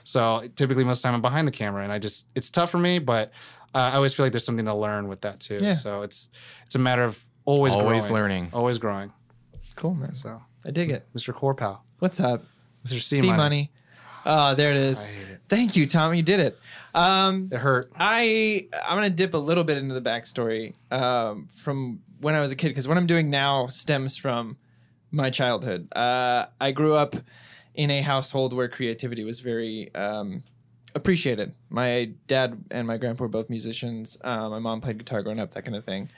[0.06, 2.70] So typically most of the time I'm behind the camera and I just it's tough
[2.70, 3.32] for me, but
[3.74, 5.58] uh, I always feel like there's something to learn with that too.
[5.60, 5.74] Yeah.
[5.74, 6.30] So it's
[6.64, 8.14] it's a matter of always Always growing.
[8.22, 8.50] learning.
[8.52, 9.12] Always growing.
[9.74, 10.14] cool, man.
[10.14, 11.06] So I dig it.
[11.14, 11.34] Mr.
[11.34, 11.80] Corpow.
[11.98, 12.44] What's up?
[12.86, 13.00] Mr.
[13.00, 13.36] C, C money.
[13.36, 13.72] money.
[14.24, 15.06] Oh, there it is.
[15.06, 15.40] hate it.
[15.48, 16.14] Thank you, Tom.
[16.14, 16.58] You did it.
[16.94, 17.90] Um, It hurt.
[17.96, 22.52] I I'm gonna dip a little bit into the backstory um, from when I was
[22.52, 24.56] a kid because what I'm doing now stems from
[25.10, 25.88] my childhood.
[25.94, 27.16] Uh, I grew up
[27.76, 30.42] in a household where creativity was very um,
[30.94, 31.54] appreciated.
[31.68, 34.18] My dad and my grandpa were both musicians.
[34.24, 36.10] Uh, my mom played guitar growing up, that kind of thing.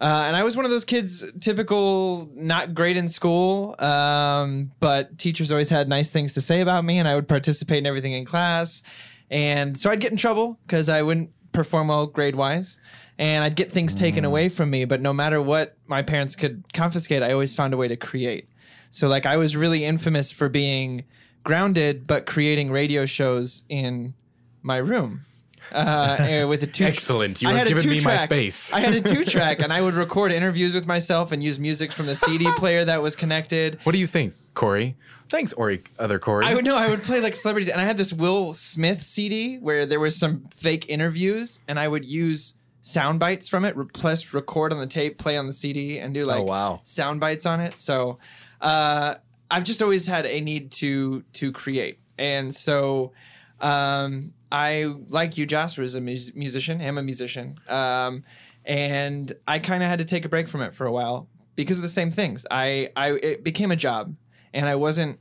[0.00, 5.16] Uh, and I was one of those kids, typical, not great in school, um, but
[5.18, 8.12] teachers always had nice things to say about me, and I would participate in everything
[8.12, 8.82] in class.
[9.30, 12.80] And so I'd get in trouble because I wouldn't perform well grade wise,
[13.16, 14.84] and I'd get things taken away from me.
[14.86, 18.48] But no matter what my parents could confiscate, I always found a way to create.
[18.92, 21.04] So, like, I was really infamous for being
[21.44, 24.14] grounded, but creating radio shows in
[24.62, 25.24] my room
[25.72, 26.84] uh, eh, with a two.
[26.92, 27.40] Excellent.
[27.40, 28.72] You have given me my two-track- space.
[28.72, 31.90] I had a two track, and I would record interviews with myself and use music
[31.90, 33.78] from the CD player that was connected.
[33.84, 34.94] What do you think, Corey?
[35.30, 35.82] Thanks, Ori.
[35.98, 36.44] Other Corey.
[36.44, 39.56] I would know I would play like celebrities, and I had this Will Smith CD
[39.56, 44.34] where there was some fake interviews, and I would use sound bites from it, plus
[44.34, 46.82] record on the tape, play on the CD, and do like wow.
[46.84, 47.78] sound bites on it.
[47.78, 48.18] So
[48.62, 49.16] uh,
[49.50, 53.12] I've just always had a need to to create, and so
[53.60, 56.80] um, I like you, Jasper, was a mus- musician.
[56.80, 58.24] am a musician, um,
[58.64, 61.76] and I kind of had to take a break from it for a while because
[61.76, 62.46] of the same things.
[62.50, 64.14] I I it became a job,
[64.54, 65.18] and I wasn't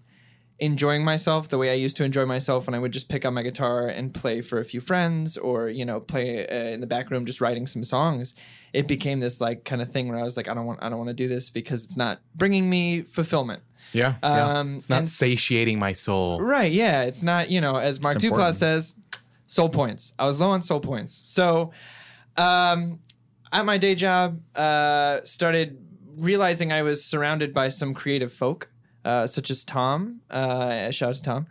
[0.61, 3.33] enjoying myself the way I used to enjoy myself when I would just pick up
[3.33, 6.87] my guitar and play for a few friends or you know play uh, in the
[6.87, 8.35] back room just writing some songs
[8.71, 10.89] it became this like kind of thing where I was like I don't want I
[10.89, 14.13] don't want to do this because it's not bringing me fulfillment yeah.
[14.23, 14.59] yeah.
[14.59, 16.39] um, It's not satiating my soul.
[16.39, 18.99] right yeah it's not you know as Mark Duplass says
[19.47, 21.71] soul points I was low on soul points so
[22.37, 22.99] um,
[23.51, 25.79] at my day job uh, started
[26.15, 28.70] realizing I was surrounded by some creative folk
[29.05, 31.47] uh, such as Tom uh, shout out to Tom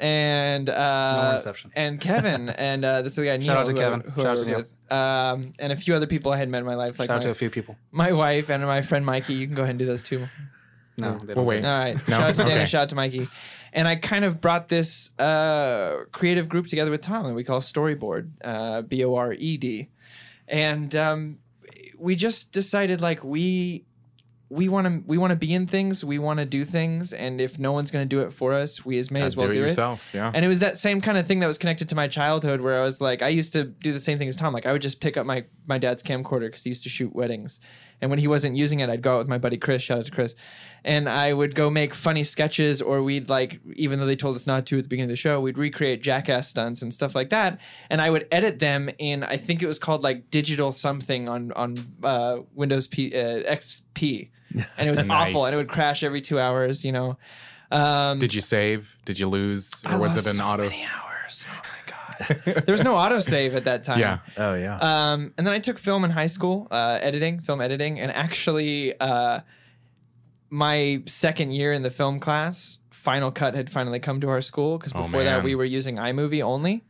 [0.00, 1.72] and uh, Inception.
[1.74, 4.00] and Kevin and uh, this other guy Neil, Shout out to who I- Kevin.
[4.12, 4.56] who I Shout out to Neil.
[4.58, 7.16] with, um, and a few other people I had met in my life like Shout
[7.16, 7.76] out to a few people.
[7.92, 9.34] my wife and my friend Mikey.
[9.34, 10.26] You can go ahead and do those too.
[10.98, 11.46] No, they We'll don't.
[11.46, 11.64] wait.
[11.64, 11.94] All right.
[12.08, 12.18] No?
[12.18, 12.54] Shout out to Dana.
[12.54, 12.64] Okay.
[12.66, 13.28] Shout out to Mikey.
[13.72, 17.60] And I kind of brought this uh, creative group together with Tom that we call
[17.60, 19.88] Storyboard, uh, B O R E D.
[20.48, 21.38] And um,
[21.98, 23.84] we just decided like we
[24.48, 27.40] we want to we want to be in things, we want to do things, and
[27.40, 29.48] if no one's going to do it for us, we as may Gotta as well
[29.48, 30.30] do do, it it yourself, yeah.
[30.32, 32.78] And it was that same kind of thing that was connected to my childhood, where
[32.78, 34.52] I was like, I used to do the same thing as Tom.
[34.52, 37.12] Like I would just pick up my my dad's camcorder because he used to shoot
[37.12, 37.58] weddings,
[38.00, 39.82] and when he wasn't using it, I'd go out with my buddy Chris.
[39.82, 40.36] Shout out to Chris,
[40.84, 44.46] and I would go make funny sketches, or we'd like, even though they told us
[44.46, 47.30] not to at the beginning of the show, we'd recreate jackass stunts and stuff like
[47.30, 47.58] that,
[47.90, 49.24] and I would edit them in.
[49.24, 51.74] I think it was called like digital something on on
[52.04, 54.30] uh, Windows P, uh, XP,
[54.78, 55.28] and it was Nice.
[55.30, 56.84] awful, and it would crash every two hours.
[56.84, 57.18] You know.
[57.70, 58.96] Um, Did you save?
[59.04, 59.72] Did you lose?
[59.84, 60.62] Or I was lost it an so auto?
[60.64, 61.46] many hours.
[61.50, 62.62] Oh my god.
[62.64, 63.98] there was no autosave at that time.
[63.98, 64.18] Yeah.
[64.38, 64.78] Oh yeah.
[64.78, 68.98] Um, and then I took film in high school, uh, editing, film editing, and actually,
[69.00, 69.40] uh,
[70.50, 74.78] my second year in the film class, Final Cut had finally come to our school
[74.78, 75.44] because Oh, before that man.
[75.44, 76.84] we were using iMovie only.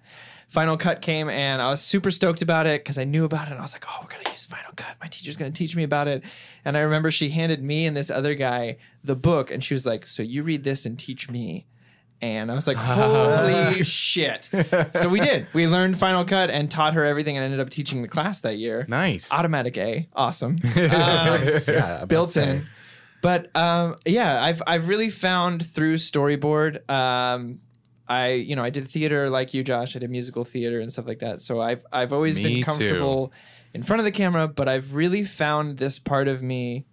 [0.48, 3.52] Final Cut came and I was super stoked about it because I knew about it.
[3.52, 4.96] And I was like, oh, we're going to use Final Cut.
[5.00, 6.22] My teacher's going to teach me about it.
[6.64, 9.84] And I remember she handed me and this other guy the book and she was
[9.84, 11.66] like, so you read this and teach me.
[12.22, 14.48] And I was like, holy shit.
[14.94, 15.46] So we did.
[15.52, 18.56] We learned Final Cut and taught her everything and ended up teaching the class that
[18.56, 18.86] year.
[18.88, 19.30] Nice.
[19.32, 20.08] Automatic A.
[20.14, 20.56] Awesome.
[20.76, 22.04] Um, yeah.
[22.06, 22.66] built in.
[23.22, 26.88] But um, yeah, I've I've really found through storyboard.
[26.88, 27.60] Um,
[28.08, 29.96] I you know I did theater like you, Josh.
[29.96, 31.40] I did musical theater and stuff like that.
[31.40, 32.64] So I've I've always Me been too.
[32.64, 33.32] comfortable
[33.74, 36.86] in front of the camera, but I've really found this part of me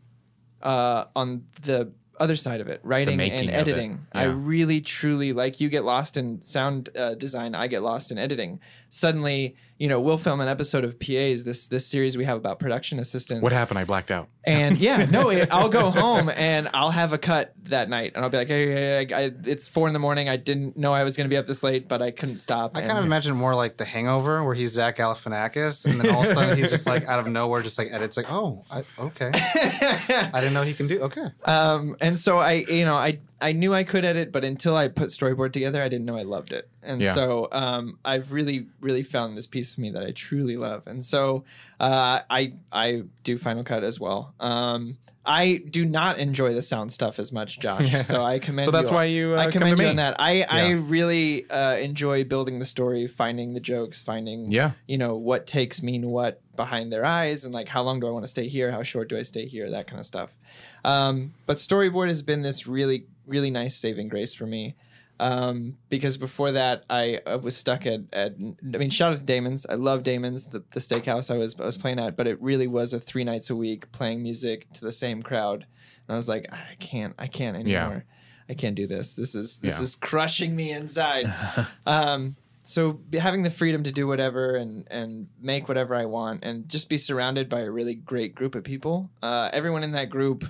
[0.61, 3.99] uh, on the other side of it, writing and editing.
[4.14, 7.55] I really truly like you get lost in sound uh, design.
[7.55, 8.59] I get lost in editing.
[8.94, 11.44] Suddenly, you know, we'll film an episode of PAs.
[11.44, 13.41] This this series we have about production assistants.
[13.41, 13.80] What happened?
[13.80, 14.30] I blacked out.
[14.44, 18.24] And yeah, no, it, I'll go home and I'll have a cut that night, and
[18.24, 20.30] I'll be like, hey, hey, hey, I, it's four in the morning.
[20.30, 22.78] I didn't know I was going to be up this late, but I couldn't stop.
[22.78, 26.14] I and- kind of imagine more like The Hangover, where he's Zach Galifianakis, and then
[26.14, 28.64] all of a sudden he's just like out of nowhere, just like edits, like, oh,
[28.70, 31.02] I, okay, I didn't know he can do.
[31.02, 34.76] Okay, Um, and so I, you know, I I knew I could edit, but until
[34.76, 36.70] I put storyboard together, I didn't know I loved it.
[36.82, 37.14] And Yeah.
[37.14, 40.88] so um, I've really, really found this piece of me that I truly love.
[40.88, 41.44] And so
[41.80, 44.34] uh, I I do Final Cut as well.
[44.39, 47.94] Um, I do not enjoy the sound stuff as much, Josh.
[48.04, 48.66] So I commend.
[48.66, 49.89] So that's you why you, uh, I commend you me.
[49.89, 50.16] on that.
[50.20, 54.72] I I really uh, enjoy building the story, finding the jokes, finding Yeah.
[54.88, 58.12] you know what takes mean what behind their eyes and like how long do i
[58.12, 60.38] want to stay here how short do i stay here that kind of stuff
[60.86, 64.76] um, but storyboard has been this really really nice saving grace for me
[65.19, 68.34] um, because before that I, I was stuck at, at
[68.74, 71.65] I mean shout out to Damon's I love Damon's the, the steakhouse I was I
[71.65, 74.82] was playing at but it really was a three nights a week playing music to
[74.82, 75.65] the same crowd
[76.07, 77.84] and I was like I can't I can't Yeah.
[77.86, 78.05] anymore
[78.49, 79.84] I can't do this this is this Yeah.
[79.84, 81.32] is crushing me inside
[81.86, 86.67] um, so having the freedom to do whatever and and make whatever I want and
[86.67, 89.09] just be surrounded by a really great group of people.
[89.21, 90.45] Uh, everyone in that group,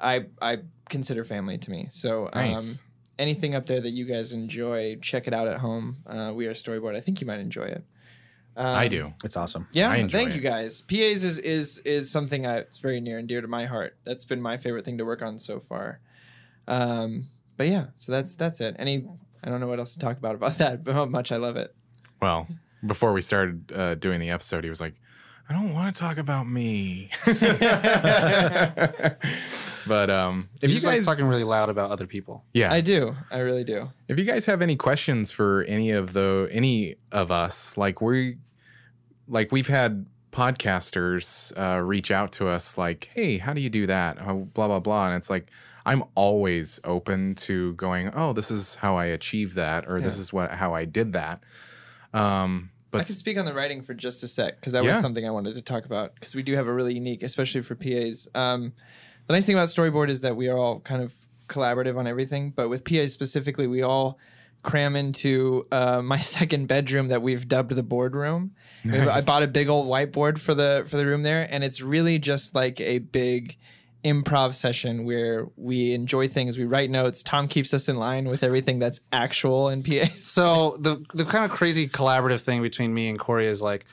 [0.00, 0.58] I I
[0.92, 1.88] consider family to me.
[1.90, 2.62] So um,
[3.18, 5.96] anything up there that you guys enjoy, check it out at home.
[6.06, 6.94] Uh, we are storyboard.
[6.96, 7.84] I think you might enjoy it.
[8.56, 9.14] I do.
[9.24, 9.66] It's awesome.
[9.72, 10.36] Yeah, I enjoy thank it.
[10.36, 10.82] you guys.
[10.82, 13.96] PAs is is is something that's very near and dear to my heart.
[14.04, 16.00] That's been my favorite thing to work on so far.
[16.68, 18.76] Um, but yeah, so that's that's it.
[18.78, 19.06] Any
[19.42, 21.56] I don't know what else to talk about about that, but how much I love
[21.56, 21.74] it.
[22.20, 22.46] Well,
[22.84, 24.94] before we started uh, doing the episode, he was like,
[25.48, 27.10] "I don't want to talk about me."
[29.86, 32.44] but um, if He you just likes guys, talking really loud about other people.
[32.52, 33.16] yeah, I do.
[33.30, 33.90] I really do.
[34.08, 38.38] if you guys have any questions for any of the any of us, like we,
[39.28, 43.86] like we've had podcasters uh, reach out to us, like, "Hey, how do you do
[43.86, 45.50] that?" Oh, blah blah blah, and it's like.
[45.84, 48.12] I'm always open to going.
[48.14, 51.42] Oh, this is how I achieved that, or this is what how I did that.
[52.14, 55.00] Um, I but can speak on the writing for just a sec because that was
[55.00, 57.74] something I wanted to talk about because we do have a really unique, especially for
[57.74, 58.28] PAs.
[58.34, 58.72] Um,
[59.26, 61.14] the nice thing about storyboard is that we are all kind of
[61.48, 64.18] collaborative on everything, but with PAs specifically, we all
[64.62, 68.52] cram into uh, my second bedroom that we've dubbed the boardroom.
[68.84, 71.80] Have- I bought a big old whiteboard for the for the room there, and it's
[71.80, 73.56] really just like a big
[74.04, 76.58] improv session where we enjoy things.
[76.58, 77.22] We write notes.
[77.22, 80.06] Tom keeps us in line with everything that's actual in PA.
[80.16, 83.84] So the the kind of crazy collaborative thing between me and Corey is like,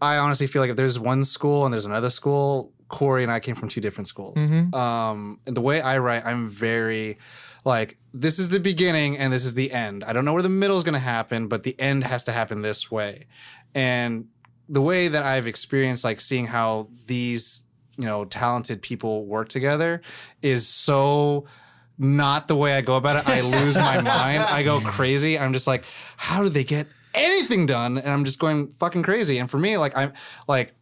[0.00, 3.40] I honestly feel like if there's one school and there's another school, Corey and I
[3.40, 4.36] came from two different schools.
[4.74, 7.18] Um, and the way I write, I'm very
[7.64, 10.04] like this is the beginning and this is the end.
[10.04, 12.32] I don't know where the middle is going to happen, but the end has to
[12.32, 13.26] happen this way.
[13.74, 14.28] And
[14.68, 17.62] the way that I've experienced like seeing how these
[18.02, 20.02] you know talented people work together
[20.42, 21.46] is so
[21.98, 23.28] not the way I go about it.
[23.28, 24.40] I lose my mind.
[24.40, 25.38] I go crazy.
[25.38, 25.84] I'm just like,
[26.16, 27.96] how do they get anything done?
[27.96, 29.38] And I'm just going fucking crazy.
[29.38, 30.12] And for me, like I'm
[30.48, 30.74] like,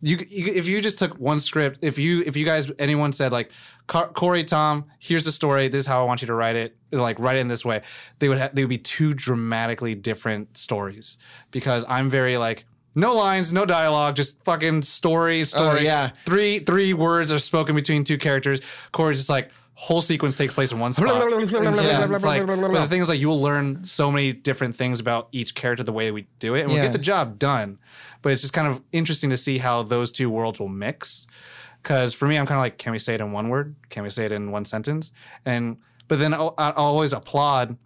[0.00, 3.30] you, you if you just took one script, if you if you guys anyone said
[3.30, 3.52] like,
[3.86, 5.68] Corey, Tom, here's the story.
[5.68, 6.76] This is how I want you to write it.
[6.90, 7.82] Like write it in this way.
[8.18, 11.18] They would ha- they would be two dramatically different stories
[11.52, 12.64] because I'm very like.
[12.94, 15.84] No lines, no dialogue, just fucking story, oh, story.
[15.84, 16.10] yeah.
[16.26, 18.60] Three three words are spoken between two characters.
[18.92, 21.08] Corey's just like whole sequence takes place in one spot.
[21.30, 25.00] Yeah, it's like, but the thing is, like, you will learn so many different things
[25.00, 26.84] about each character the way we do it, and we'll Yeah.
[26.84, 27.78] get the job done.
[28.22, 31.26] But it's just kind of interesting to see how those two worlds will mix.
[31.82, 33.74] Because for me, I'm kind of like, can we say it in one word?
[33.90, 35.10] Can we say it in one sentence?
[35.44, 35.76] And
[36.08, 37.76] but then I'll, I'll always applaud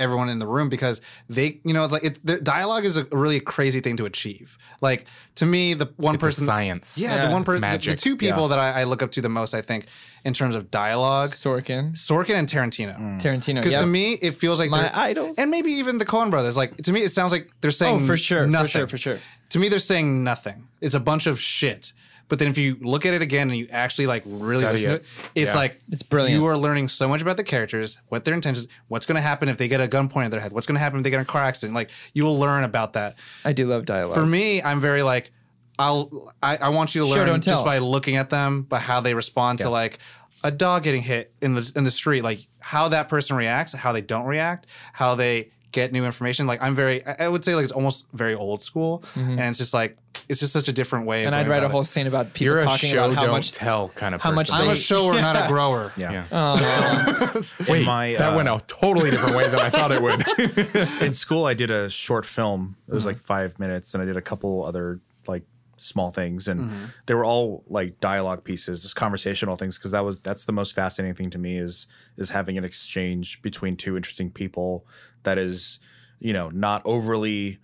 [0.00, 3.04] everyone in the room because they, you know, it's like it, the dialogue is a
[3.12, 4.58] really crazy thing to achieve.
[4.80, 6.96] Like to me, the one It's a person, science.
[6.98, 7.26] yeah, Yeah.
[7.26, 9.54] the one person, the, the two people that I, I look up to the most,
[9.54, 9.86] I think,
[10.24, 12.98] in terms of dialogue, Sorkin, Sorkin and Tarantino.
[12.98, 13.20] Mm.
[13.20, 13.56] Tarantino.
[13.56, 13.82] Because yep.
[13.82, 15.36] to me, it feels like My they're- idols.
[15.38, 16.56] and maybe even the Coen Brothers.
[16.56, 18.96] Like to me, it sounds like they're oh, saying Oh, for sure, for sure, for
[18.96, 19.18] sure.
[19.50, 20.68] To me, they're saying nothing.
[20.80, 21.92] It's a bunch of shit.
[22.30, 24.92] But then if you look at it again and you actually like really Study listen
[24.92, 24.98] it.
[24.98, 25.58] to it, it's Yeah.
[25.58, 26.40] like It's brilliant.
[26.40, 29.50] You are learning so much about the characters, what their intentions, what's going to happen
[29.50, 31.10] if they get a gun pointed at their head, what's going to happen if they
[31.10, 31.74] get in a car accident.
[31.74, 33.16] Like you will learn about that.
[33.44, 34.14] I do love dialogue.
[34.16, 35.32] For me, I'm very like,
[35.78, 37.64] I'll I, I want you to Show, learn don't just tell.
[37.64, 39.98] by looking at them, but how they respond to like
[40.44, 43.92] a dog getting hit in the in the street, like how that person reacts, how
[43.92, 46.46] they don't react, how they get new information.
[46.46, 49.30] Like I'm very, I I would say like it's almost very old school, mm-hmm.
[49.30, 49.96] and it's just like
[50.28, 51.22] it's just such a different way.
[51.22, 51.86] of and I'd going write a whole it.
[51.86, 53.52] scene about people You're a talking show about how don't much.
[53.52, 54.50] tell kind of how much.
[54.52, 55.92] I'm a they- shower, not a grower.
[55.96, 56.24] Yeah.
[56.30, 56.58] Uh,
[57.68, 57.76] yeah.
[57.76, 61.02] In my, that uh, went a totally different way than I thought it would.
[61.02, 62.76] in school I did a short film.
[62.88, 63.08] It was mm-hmm.
[63.08, 65.44] like five minutes, and I did a couple other like
[65.78, 66.84] small things, and mm-hmm.
[67.06, 69.78] they were all like dialogue pieces, just conversational things.
[69.78, 73.42] Because that was that's the most fascinating thing to me is is having an exchange
[73.42, 74.86] between two interesting people
[75.24, 75.78] that is
[76.18, 77.58] you know not overly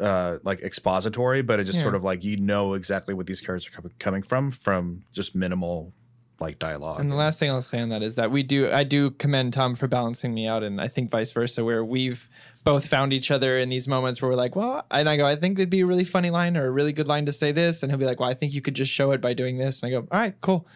[0.00, 1.82] uh like expository but it just Yeah.
[1.82, 5.34] sort of like you know exactly what these characters are com- coming from from just
[5.34, 5.92] minimal
[6.40, 8.82] like dialogue And the last thing I'll say on that is that we do, I
[8.82, 12.30] do commend Tom for balancing me out, and I think vice versa, where we've
[12.64, 15.36] both found each other in these moments where we're like, well, and I go, I
[15.36, 17.82] think it'd be a really funny line or a really good line to say this,
[17.82, 19.82] and he'll be like, well, I think you could just show it by doing this,
[19.82, 20.66] and I go, all right, cool,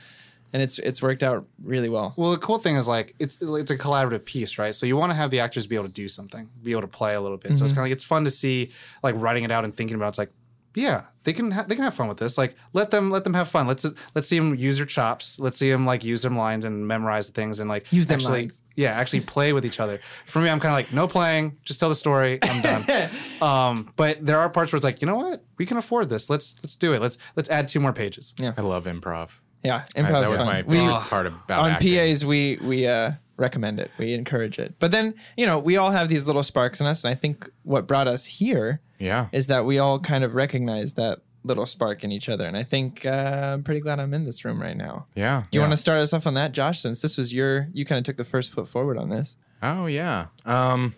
[0.55, 2.14] and it's it's worked out really well.
[2.16, 4.72] Well, the cool thing is like it's it's a collaborative piece, right?
[4.72, 6.86] So you want to have the actors be able to do something, be able to
[6.86, 7.59] play a little bit.
[7.59, 8.70] So it's kind of like it's fun to see
[9.02, 10.07] like writing it out and thinking about.
[10.07, 10.09] it.
[10.11, 10.32] It's like,
[10.76, 12.38] yeah, they can ha- they can have fun with this.
[12.38, 13.66] Like let them let them have fun.
[13.66, 13.84] Let's
[14.14, 15.40] let's see them use their chops.
[15.40, 18.20] Let's see them like use them lines and memorize the things and like Use them
[18.20, 18.62] actually, lines.
[18.76, 19.98] Yeah, actually play with each other.
[20.24, 22.38] For me, I'm kind of like no playing, just tell the story.
[22.40, 23.11] I'm done.
[23.42, 26.30] um, but there are parts where it's like, you know what, we can afford this.
[26.30, 27.02] Let's let's do it.
[27.02, 28.34] Let's let's add two more pages.
[28.38, 29.30] Yeah, I love improv.
[29.64, 30.20] Yeah, I- improv.
[30.20, 31.94] that was my we, favorite part about on acting.
[31.96, 33.90] PAs we we uh recommend it.
[33.98, 34.74] We encourage it.
[34.78, 37.02] But then, you know, we all have these little sparks in us.
[37.02, 39.26] And I think what brought us here Yeah.
[39.32, 42.46] is that we all kind of recognize that little spark in each other.
[42.46, 45.06] And I think uh, I'm pretty glad I'm in this room right now.
[45.16, 45.42] Yeah.
[45.50, 45.66] Do you yeah.
[45.66, 46.78] want to start us off on that, Josh?
[46.80, 49.36] Since this was your, you kind of took the first foot forward on this.
[49.64, 50.26] Oh yeah.
[50.46, 50.94] Um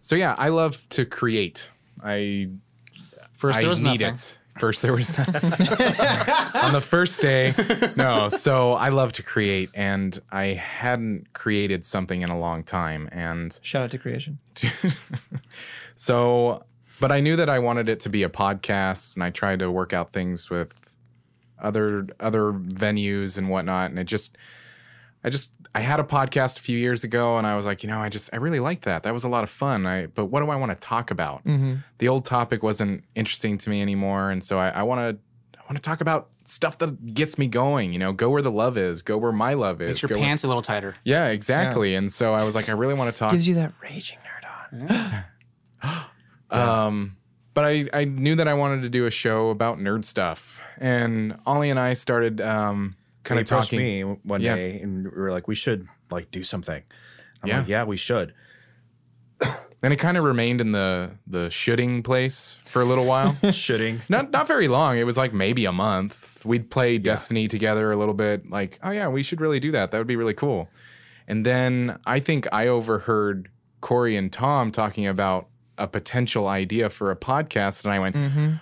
[0.00, 1.68] so yeah, I love to create.
[2.02, 2.50] I
[3.32, 4.14] First, I there was need nothing.
[4.14, 4.38] it.
[4.58, 7.54] First there was on the first day.
[7.96, 13.08] No, so I love to create and I hadn't created something in a long time
[13.10, 14.38] and Shout out to creation.
[15.96, 16.64] so
[17.00, 19.70] but I knew that I wanted it to be a podcast and I tried to
[19.70, 20.96] work out things with
[21.60, 24.36] other other venues and whatnot and it just
[25.24, 27.88] I just I had a podcast a few years ago and I was like, you
[27.88, 29.02] know, I just I really liked that.
[29.02, 29.86] That was a lot of fun.
[29.86, 31.42] I but what do I want to talk about?
[31.98, 35.62] The old topic wasn't interesting to me anymore, and so I, I want to I
[35.64, 37.92] want to talk about stuff that gets me going.
[37.92, 39.88] You know, go where the love is, go where my love is.
[39.88, 40.94] Makes your go where- pants a little tighter.
[41.04, 41.94] yeah, exactly.
[41.94, 43.32] And so I was like, I really want to talk.
[43.32, 45.24] Gives you that raging nerd
[45.82, 46.04] on.
[46.50, 47.16] Um,
[47.52, 51.38] but I, I knew that I wanted to do a show about nerd stuff, and
[51.46, 53.78] Ollie and I started um, kind of approached talking.
[53.80, 54.54] me one Yeah.
[54.56, 56.82] day and we were like, we should like do something.
[57.42, 57.58] I'm Yeah.
[57.58, 58.32] like, yeah, we should.
[59.82, 63.34] and it kind of remained in the the shooting place for a little while.
[63.52, 64.00] Shoulding.
[64.08, 64.96] not not very long.
[64.98, 66.44] It was like maybe a month.
[66.44, 68.50] We'd play Destiny together a little bit.
[68.50, 69.90] Like, oh yeah, we should really do that.
[69.90, 70.68] That would be really cool.
[71.26, 73.48] And then I think I overheard
[73.80, 78.16] Corey and Tom talking about a potential idea for a podcast, and I went,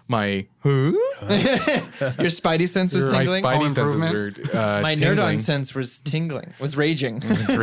[0.09, 0.71] my huh?
[1.21, 3.43] Your spidey sense was tingling.
[3.43, 3.45] my tingling.
[3.45, 5.19] spidey Home senses were uh, My nerd tingling.
[5.21, 7.21] on sense was tingling, was raging.
[7.29, 7.57] was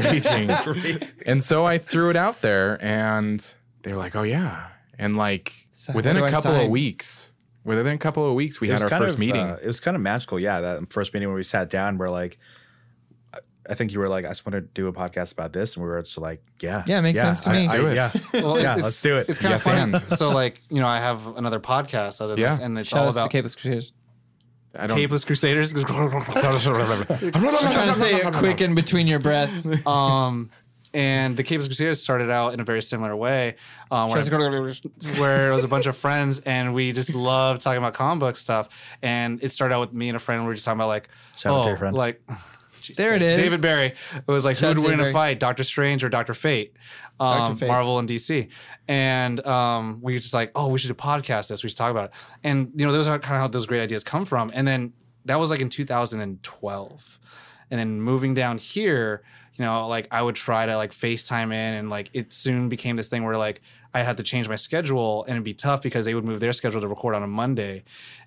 [0.67, 1.09] raging.
[1.25, 5.53] and so I threw it out there, and they were like, "Oh yeah!" And like
[5.71, 7.31] So within a couple of weeks,
[7.63, 9.41] within a couple of weeks, we had our first of, meeting.
[9.41, 10.39] uh, it was kind of magical.
[10.39, 12.37] Yeah, that first meeting where we sat down, we're like,
[13.69, 15.75] I- I think you were like, I just want to do a podcast about this,
[15.75, 17.67] and we were just like, yeah, Yeah, it makes sense to me.
[17.67, 17.95] I- Do it.
[17.95, 19.29] Yeah, Well, yeah, it's- let's do it.
[19.29, 19.73] It's kind Yes, of
[20.07, 20.17] fun.
[20.17, 22.51] so, like, you know, I have another podcast other than Yeah.
[22.51, 23.93] this, and it's Shout all out about the Capeless Crusaders.
[24.77, 24.97] I don't.
[24.99, 25.73] Capeless Crusaders.
[25.73, 26.11] I'm trying
[27.87, 29.87] to say it quick in between your breath.
[29.87, 30.49] um,
[30.93, 33.55] and the Capeless Crusaders started out in a very similar way,
[33.91, 34.23] um, where,
[35.17, 38.37] where it was a bunch of friends, and we just loved talking about comic book
[38.37, 38.69] stuff.
[39.01, 40.41] And it started out with me and a friend.
[40.41, 41.77] We were just talking about like, Shout out to oh, your
[42.89, 42.97] like.
[42.97, 43.39] There it is.
[43.39, 43.93] David Barry.
[44.15, 45.13] It was like, Shout out who to would win a Barry.
[45.13, 46.75] fight, Doctor Strange or Doctor Fate?
[47.19, 47.55] Um, Dr.
[47.55, 47.67] Fate.
[47.67, 48.49] Marvel and DC.
[48.87, 51.63] And um, we were just like, oh, we should do podcast this.
[51.63, 52.11] We should talk about it.
[52.43, 54.51] And, you know, those are kind of how those great ideas come from.
[54.53, 54.93] And then
[55.25, 57.19] that was like in 2012.
[57.71, 59.21] And then moving down here,
[59.55, 62.95] you know, like I would try to like FaceTime in and like it soon became
[62.95, 63.61] this thing where like
[63.93, 66.53] I'd have to change my schedule and it'd be tough because they would move their
[66.53, 67.83] schedule to record on a Monday.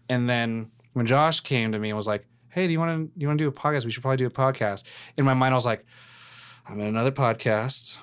[0.08, 3.20] And then when Josh came to me and was like, Hey, do you want to
[3.20, 3.84] you want to do a podcast?
[3.84, 4.82] We should probably do a podcast.
[5.16, 5.84] In my mind, I was like,
[6.68, 7.96] I'm in another podcast.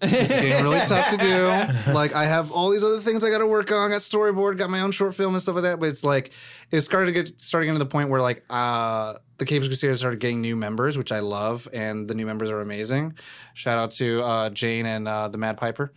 [0.00, 1.92] This is getting really tough to do.
[1.92, 3.78] Like I have all these other things I got to work on.
[3.90, 5.80] I got storyboard, got my own short film and stuff like that.
[5.80, 6.30] But it's like
[6.70, 10.20] it started to get starting into the point where like uh the Capes Crusaders started
[10.20, 13.14] getting new members, which I love, and the new members are amazing.
[13.54, 15.92] Shout out to uh, Jane and uh, the Mad Piper.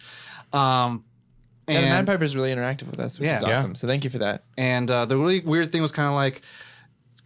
[0.53, 1.03] Um,
[1.67, 3.37] And and Mad is really interactive with us, which Yeah.
[3.37, 3.57] is Yeah.
[3.59, 3.73] awesome.
[3.75, 4.43] So thank you for that.
[4.57, 6.41] and uh, the really weird thing was kind of like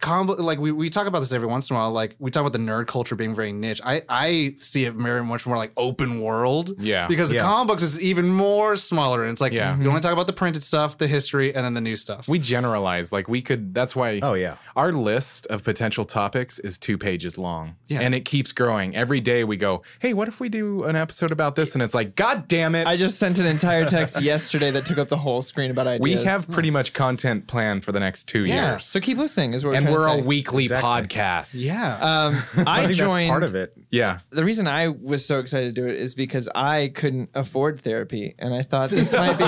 [0.00, 2.42] combo like we, we talk about this every once in a while like we talk
[2.42, 5.72] about the nerd culture being very niche i i see it very much more like
[5.76, 7.06] open world Yeah.
[7.08, 7.42] because the Yeah.
[7.42, 9.78] comic books is even more smaller and it's like Yeah.
[9.78, 12.38] you only talk about the printed stuff the history and then the new stuff we
[12.38, 13.74] generalize like we could.
[13.74, 14.20] That's why.
[14.22, 14.56] Oh, yeah.
[14.74, 17.76] Our list of potential topics is two pages long.
[17.88, 18.00] Yeah.
[18.00, 18.94] And it keeps growing.
[18.96, 21.74] Every day we go, hey, what if we do an episode about this?
[21.74, 22.86] And it's like, God damn it.
[22.86, 26.00] I just sent an entire text yesterday that took up the whole screen about ideas.
[26.02, 28.72] we have pretty much content planned for the next two Yeah.
[28.72, 28.86] years.
[28.86, 30.88] So keep listening, is what we're And trying we're to a weekly Exactly.
[30.88, 31.54] podcast.
[31.58, 33.12] yeah Um, I, I think joined.
[33.12, 33.72] that's part of it.
[33.90, 34.18] Yeah.
[34.30, 38.34] The reason I was so excited to do it is because I couldn't afford therapy,
[38.38, 39.44] and I thought this might be.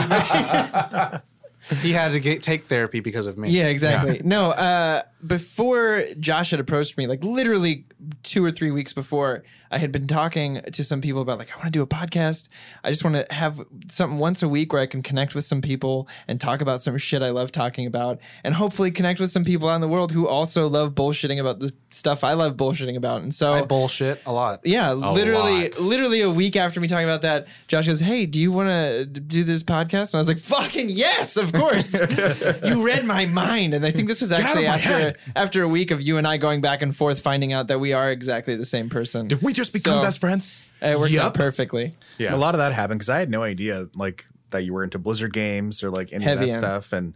[1.83, 4.21] he had to get, take therapy because of me yeah, exactly.
[4.25, 7.85] No, uh, before Josh had approached me, like literally
[8.23, 11.57] two or three weeks before, I had been talking to some people about like I
[11.57, 12.49] want to do a podcast.
[12.85, 13.61] I just want to have
[13.91, 16.97] something once a week where I can connect with some people and talk about some
[16.99, 20.13] shit I love talking about, and hopefully connect with some people out in the world
[20.13, 23.23] who also love bullshitting about the stuff I love bullshitting about.
[23.23, 25.81] And so i bullshit a lot Yeah, literally, lot.
[25.81, 29.05] literally a week after me talking about that, Josh goes, "Hey, do you want to
[29.05, 31.95] do this podcast?" And I was like, "Fucking yes, of course."
[32.65, 35.08] you read my mind, and I think this was actually after head.
[35.37, 37.93] After a week of you and I going back and forth, finding out that we
[37.93, 39.29] are exactly the same person.
[39.29, 40.53] Did we just become So, best friends?
[40.81, 41.35] It worked out Yup.
[41.35, 41.93] perfectly.
[42.19, 42.35] Yeah.
[42.35, 44.99] A lot of that happened because I had no idea like that you were into
[44.99, 46.59] Blizzard games or like any Heavy of that in.
[46.61, 47.15] stuff, and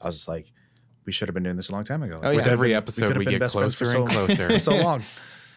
[0.00, 0.50] I was just like,
[1.06, 2.14] we should have been doing this a long time ago.
[2.16, 2.42] Like, Oh, we yeah.
[2.44, 4.58] could Every episode could we been get best friends closer and closer.
[4.58, 5.02] so long.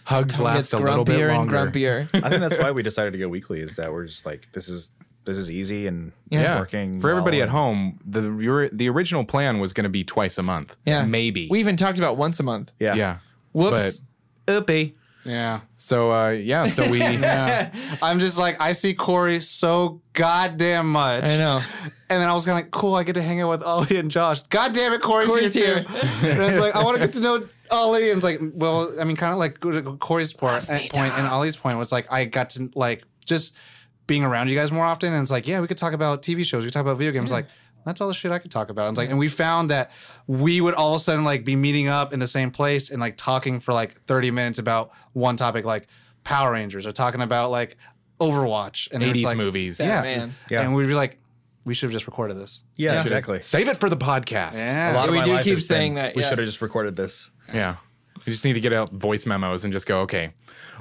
[0.06, 1.56] Hugs Gets last a little bit grumpier and longer.
[1.72, 2.02] grumpier.
[2.26, 3.62] I think that's why we decided to go weekly.
[3.62, 4.92] Is that we're just like this is
[5.26, 8.00] this is easy and it's Yeah, working for everybody well at home.
[8.06, 10.76] The your, the original plan was going to be twice a month.
[10.86, 11.48] Yeah, maybe.
[11.50, 12.72] We even talked about once a month.
[12.80, 13.18] Yeah, yeah.
[13.54, 14.02] Whoops.
[14.48, 14.96] Oopie.
[15.26, 15.62] Yeah.
[15.72, 17.72] So uh, yeah, so we Yeah.
[18.02, 21.24] I'm just like, I see Corey so goddamn much.
[21.24, 21.62] I know.
[22.10, 23.98] And then I was kind of like, cool, I get to hang out with Ollie
[23.98, 24.44] and Josh.
[24.44, 25.84] God damn it, Corey's, Corey's here, here.
[25.84, 26.28] too.
[26.28, 28.10] and it's like, I want to get to know Ollie.
[28.10, 31.18] And it's like, well, I mean, kind of like go to Corey's part, uh, point
[31.18, 33.56] and Ollie's point was like, I got to like just
[34.08, 35.14] being around you guys more often.
[35.14, 36.64] And it's like, yeah, we could talk about TV shows.
[36.64, 37.32] We could talk about video games.
[37.32, 37.48] Like,
[37.86, 38.88] that's all the shit I could talk about.
[38.88, 39.92] And it's like, and we found that
[40.28, 43.02] we would all of a sudden like be meeting up in the same place and
[43.02, 45.88] like talking for like 30 minutes about one topic, like
[46.24, 47.78] Power Rangers or talking about like
[48.20, 49.80] Overwatch and then it's 80s like, movies.
[49.80, 50.02] Yeah.
[50.02, 50.36] man.
[50.50, 50.62] Yeah.
[50.62, 51.18] And we'd be like,
[51.66, 52.62] we should have just recorded this.
[52.76, 53.42] yeah, exactly.
[53.42, 54.56] Save it for the podcast.
[54.56, 54.94] Yeah.
[54.94, 56.46] A lot of we my do life keep has been, saying that, We should have
[56.46, 57.78] just recorded this Yeah.
[58.26, 60.32] You just need to get out voice memos and just go, okay,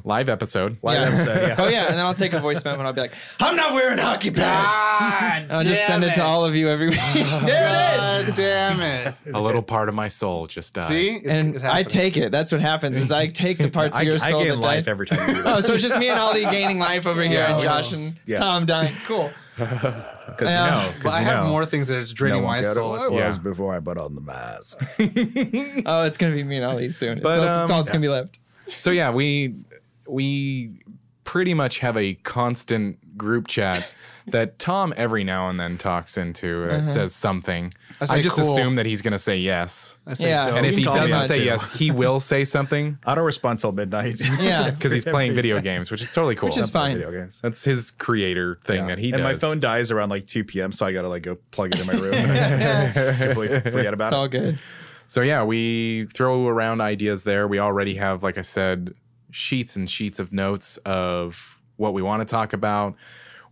[0.05, 0.77] live episode.
[0.83, 1.43] live episode.
[1.49, 1.55] Yeah.
[1.59, 3.73] Oh yeah, and then I'll take a voice memo and I'll be like, "I'm not
[3.75, 7.01] wearing hockey pads." And I'll just send it to all of you every week.
[7.15, 8.29] there it is.
[8.29, 9.15] God damn it.
[9.35, 10.89] A little part of my soul just died.
[10.89, 11.09] See?
[11.17, 12.31] It's, And it's I take it.
[12.31, 12.97] That's what happens.
[12.99, 14.91] Is I take the parts I, of your I soul gain that life died.
[14.91, 17.23] every time you do that Oh, so it's just me and Ollie gaining life over
[17.25, 18.39] here, and Josh and Yeah.
[18.39, 18.95] Tom dying.
[19.07, 19.33] Cool.
[20.37, 20.65] Because Yeah.
[20.83, 20.95] you know.
[20.95, 22.95] Because I you have know, more things that it's draining no my one cared soul.
[22.97, 23.27] who I It's- Yeah.
[23.27, 24.79] was before I put on the mask.
[25.87, 27.17] Oh, it's gonna be me and Ollie soon.
[27.19, 28.39] But, But that's um, all that's gonna be left.
[28.71, 29.55] So yeah, we
[30.09, 30.81] we
[31.25, 33.93] pretty much have a constant group chat
[34.27, 36.65] that Tom every now and then talks into.
[36.65, 37.75] It says something.
[38.01, 38.53] I, say just cool.
[38.53, 39.99] assume that he's going to say yes.
[40.07, 40.47] I say Yeah.
[40.47, 40.57] dope.
[40.57, 41.45] And if he can call me doesn't say too.
[41.45, 44.17] yes, he will say something I don't respond till midnight.
[44.41, 44.71] Yeah.
[44.73, 46.49] because he's playing video games, which is totally cool.
[46.49, 46.97] Which is fine.
[46.97, 47.41] Video games.
[47.41, 49.21] That's his creator thing that he does.
[49.21, 51.81] and my phone dies around like 2 p.m., so I gotta like go plug it
[51.81, 52.15] in my room.
[52.15, 54.17] and completely forget about it.
[54.17, 54.59] All good.
[55.07, 57.47] So yeah, we throw around ideas there.
[57.47, 58.95] We already have, like I said,
[59.31, 62.95] sheets and sheets of notes of what we want to talk about.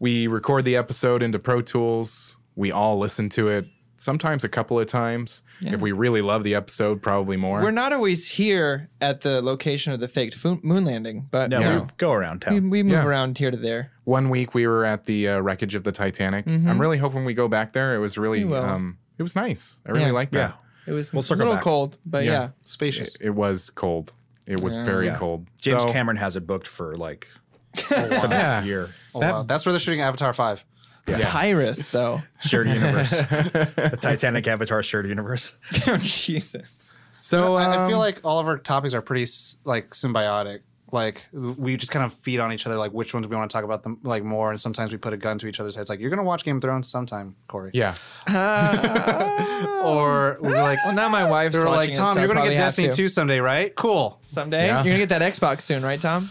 [0.01, 2.37] We record the episode into Pro Tools.
[2.57, 5.43] We all listen to it sometimes a couple of times.
[5.61, 7.61] If we really love the episode, probably more.
[7.63, 11.61] We're not always here at the location of the faked fu- moon landing, but No,
[11.61, 12.71] we- we go around town.
[12.71, 13.05] we move Yeah.
[13.05, 13.91] around here to there.
[14.05, 16.47] One week we were at the uh, wreckage of the Titanic.
[16.49, 17.95] I'm really hoping we go back there.
[17.95, 18.51] It was really, Mm-hmm.
[18.51, 18.65] We will.
[18.65, 19.81] um, it was nice.
[19.85, 20.13] I really Yeah.
[20.13, 20.57] liked that.
[20.87, 21.63] It was We'll a little back.
[21.63, 22.31] cold, but yeah.
[22.33, 22.49] Yeah.
[22.63, 23.17] Spacious.
[23.21, 24.13] It was cold.
[24.47, 25.19] It was very Yeah.
[25.19, 25.47] cold.
[25.59, 27.29] James So- Cameron has it booked for like
[27.75, 28.65] the next Yeah.
[28.65, 28.89] year.
[29.15, 29.43] Oh, wow.
[29.43, 30.65] That's where they're shooting Avatar 5.
[31.07, 32.23] Pyrus, though.
[32.41, 33.11] Shared universe.
[33.11, 35.57] the Titanic Avatar shared universe.
[35.87, 36.95] oh, Jesus.
[37.19, 39.31] So I, I um, feel like all of our topics are pretty
[39.65, 40.61] like symbiotic.
[40.93, 43.55] Like we just kind of feed on each other, like which ones we want to
[43.55, 45.89] talk about them like more, and sometimes we put a gun to each other's heads,
[45.89, 47.71] like you're gonna watch Game of Thrones sometime, Corey.
[47.75, 47.95] yeah.
[49.85, 52.29] Or we're like, Well, now my wife's they were watching like, it, Tom, so you're
[52.35, 52.97] gonna get Destiny to.
[52.97, 53.75] 2 someday, right?
[53.75, 54.19] Cool.
[54.23, 54.67] someday.
[54.67, 54.83] Yeah.
[54.83, 56.31] You're gonna get that Xbox soon, right, Tom?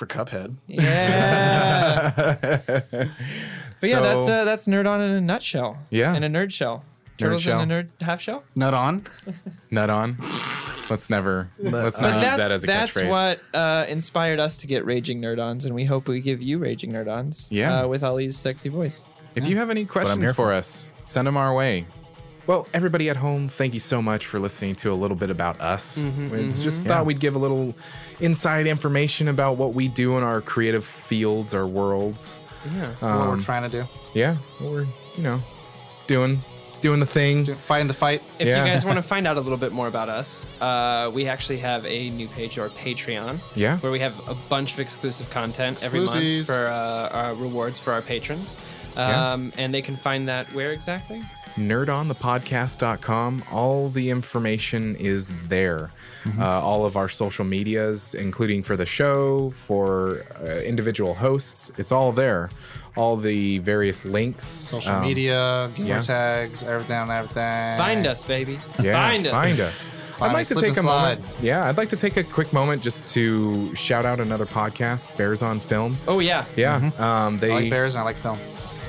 [0.00, 0.56] For Cuphead.
[0.66, 2.10] Yeah.
[2.40, 3.10] but
[3.82, 5.76] yeah, that's uh, that's nerd on in a nutshell.
[5.90, 6.16] Yeah.
[6.16, 6.86] in a nerd shell.
[7.18, 7.60] Turtles shell.
[7.60, 8.42] in a nerd half shell.
[8.56, 9.04] Nut on.
[9.70, 10.16] Nut on.
[10.88, 11.50] Let's never.
[11.58, 13.08] Let's But not use that's that as a that's catchphrase.
[13.10, 16.92] what uh, inspired us to get raging nerd-ons, and we hope we give you raging
[16.92, 17.48] nerd-ons.
[17.50, 17.80] Yeah.
[17.80, 19.04] uh, with Ali's sexy voice.
[19.34, 21.84] If you have any questions here for us, send them our way.
[22.46, 25.60] Well, everybody at home, thank you so much for listening to a little bit about
[25.60, 25.98] us.
[25.98, 27.74] Mm-hmm, we just thought we'd give a little
[28.18, 32.40] inside information about what we do in our creative fields, our worlds.
[32.74, 32.92] Yeah.
[32.98, 33.84] what Um, we're trying to do.
[34.14, 34.86] Yeah, what we're
[35.16, 35.42] you know
[36.06, 36.42] doing
[36.80, 37.44] doing the thing.
[37.44, 38.22] Fighting the fight.
[38.38, 38.64] If Yeah.
[38.64, 41.58] you guys want to find out a little bit more about us, uh, we actually
[41.58, 43.76] have a new page, our Patreon, Yeah.
[43.78, 47.92] where we have a bunch of exclusive content every month for uh, our rewards for
[47.92, 48.56] our patrons.
[48.96, 49.32] Yeah.
[49.34, 51.22] Um, And they can find that where exactly?
[51.56, 53.44] nerdonthepodcast.com.
[53.50, 55.90] All the information is there.
[56.24, 56.42] Mm-hmm.
[56.42, 61.92] Uh, all of our social medias, including for the show, for uh, individual hosts, it's
[61.92, 62.50] all there.
[62.96, 64.44] All the various links.
[64.44, 66.00] Social um, media, gamer yeah.
[66.02, 67.78] tags, everything on everything.
[67.78, 68.58] Find us, baby.
[68.82, 69.32] Yeah, find us.
[69.32, 69.88] Find us.
[70.18, 71.24] Find I'd like to take a and moment.
[71.40, 75.40] Yeah, I'd like to take a quick moment just to shout out another podcast, Bears
[75.40, 75.94] on Film.
[76.06, 76.44] Oh, yeah.
[76.56, 77.02] Yeah, Mm-hmm.
[77.02, 78.38] um, they I like bears and I like film.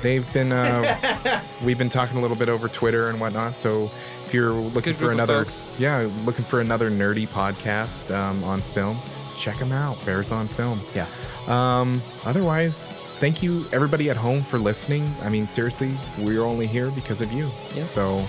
[0.02, 3.56] They've been uh, we've been talking a little bit over Twitter and whatnot.
[3.56, 3.90] So
[4.26, 5.46] if you're looking Good for another,
[5.78, 8.98] yeah, looking for another nerdy podcast um, on film,
[9.38, 10.04] check them out.
[10.04, 10.80] Bears on Film.
[10.94, 11.06] Yeah.
[11.46, 15.12] Um, otherwise, thank you everybody at home for listening.
[15.22, 17.50] I mean, seriously, we're only here because of you.
[17.74, 17.82] Yeah.
[17.82, 18.26] So,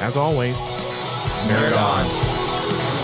[0.00, 0.58] as always,
[1.46, 2.97] nerd on.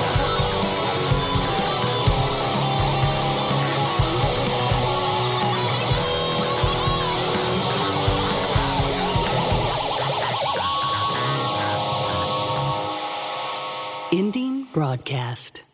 [14.17, 15.65] Ending broadcast.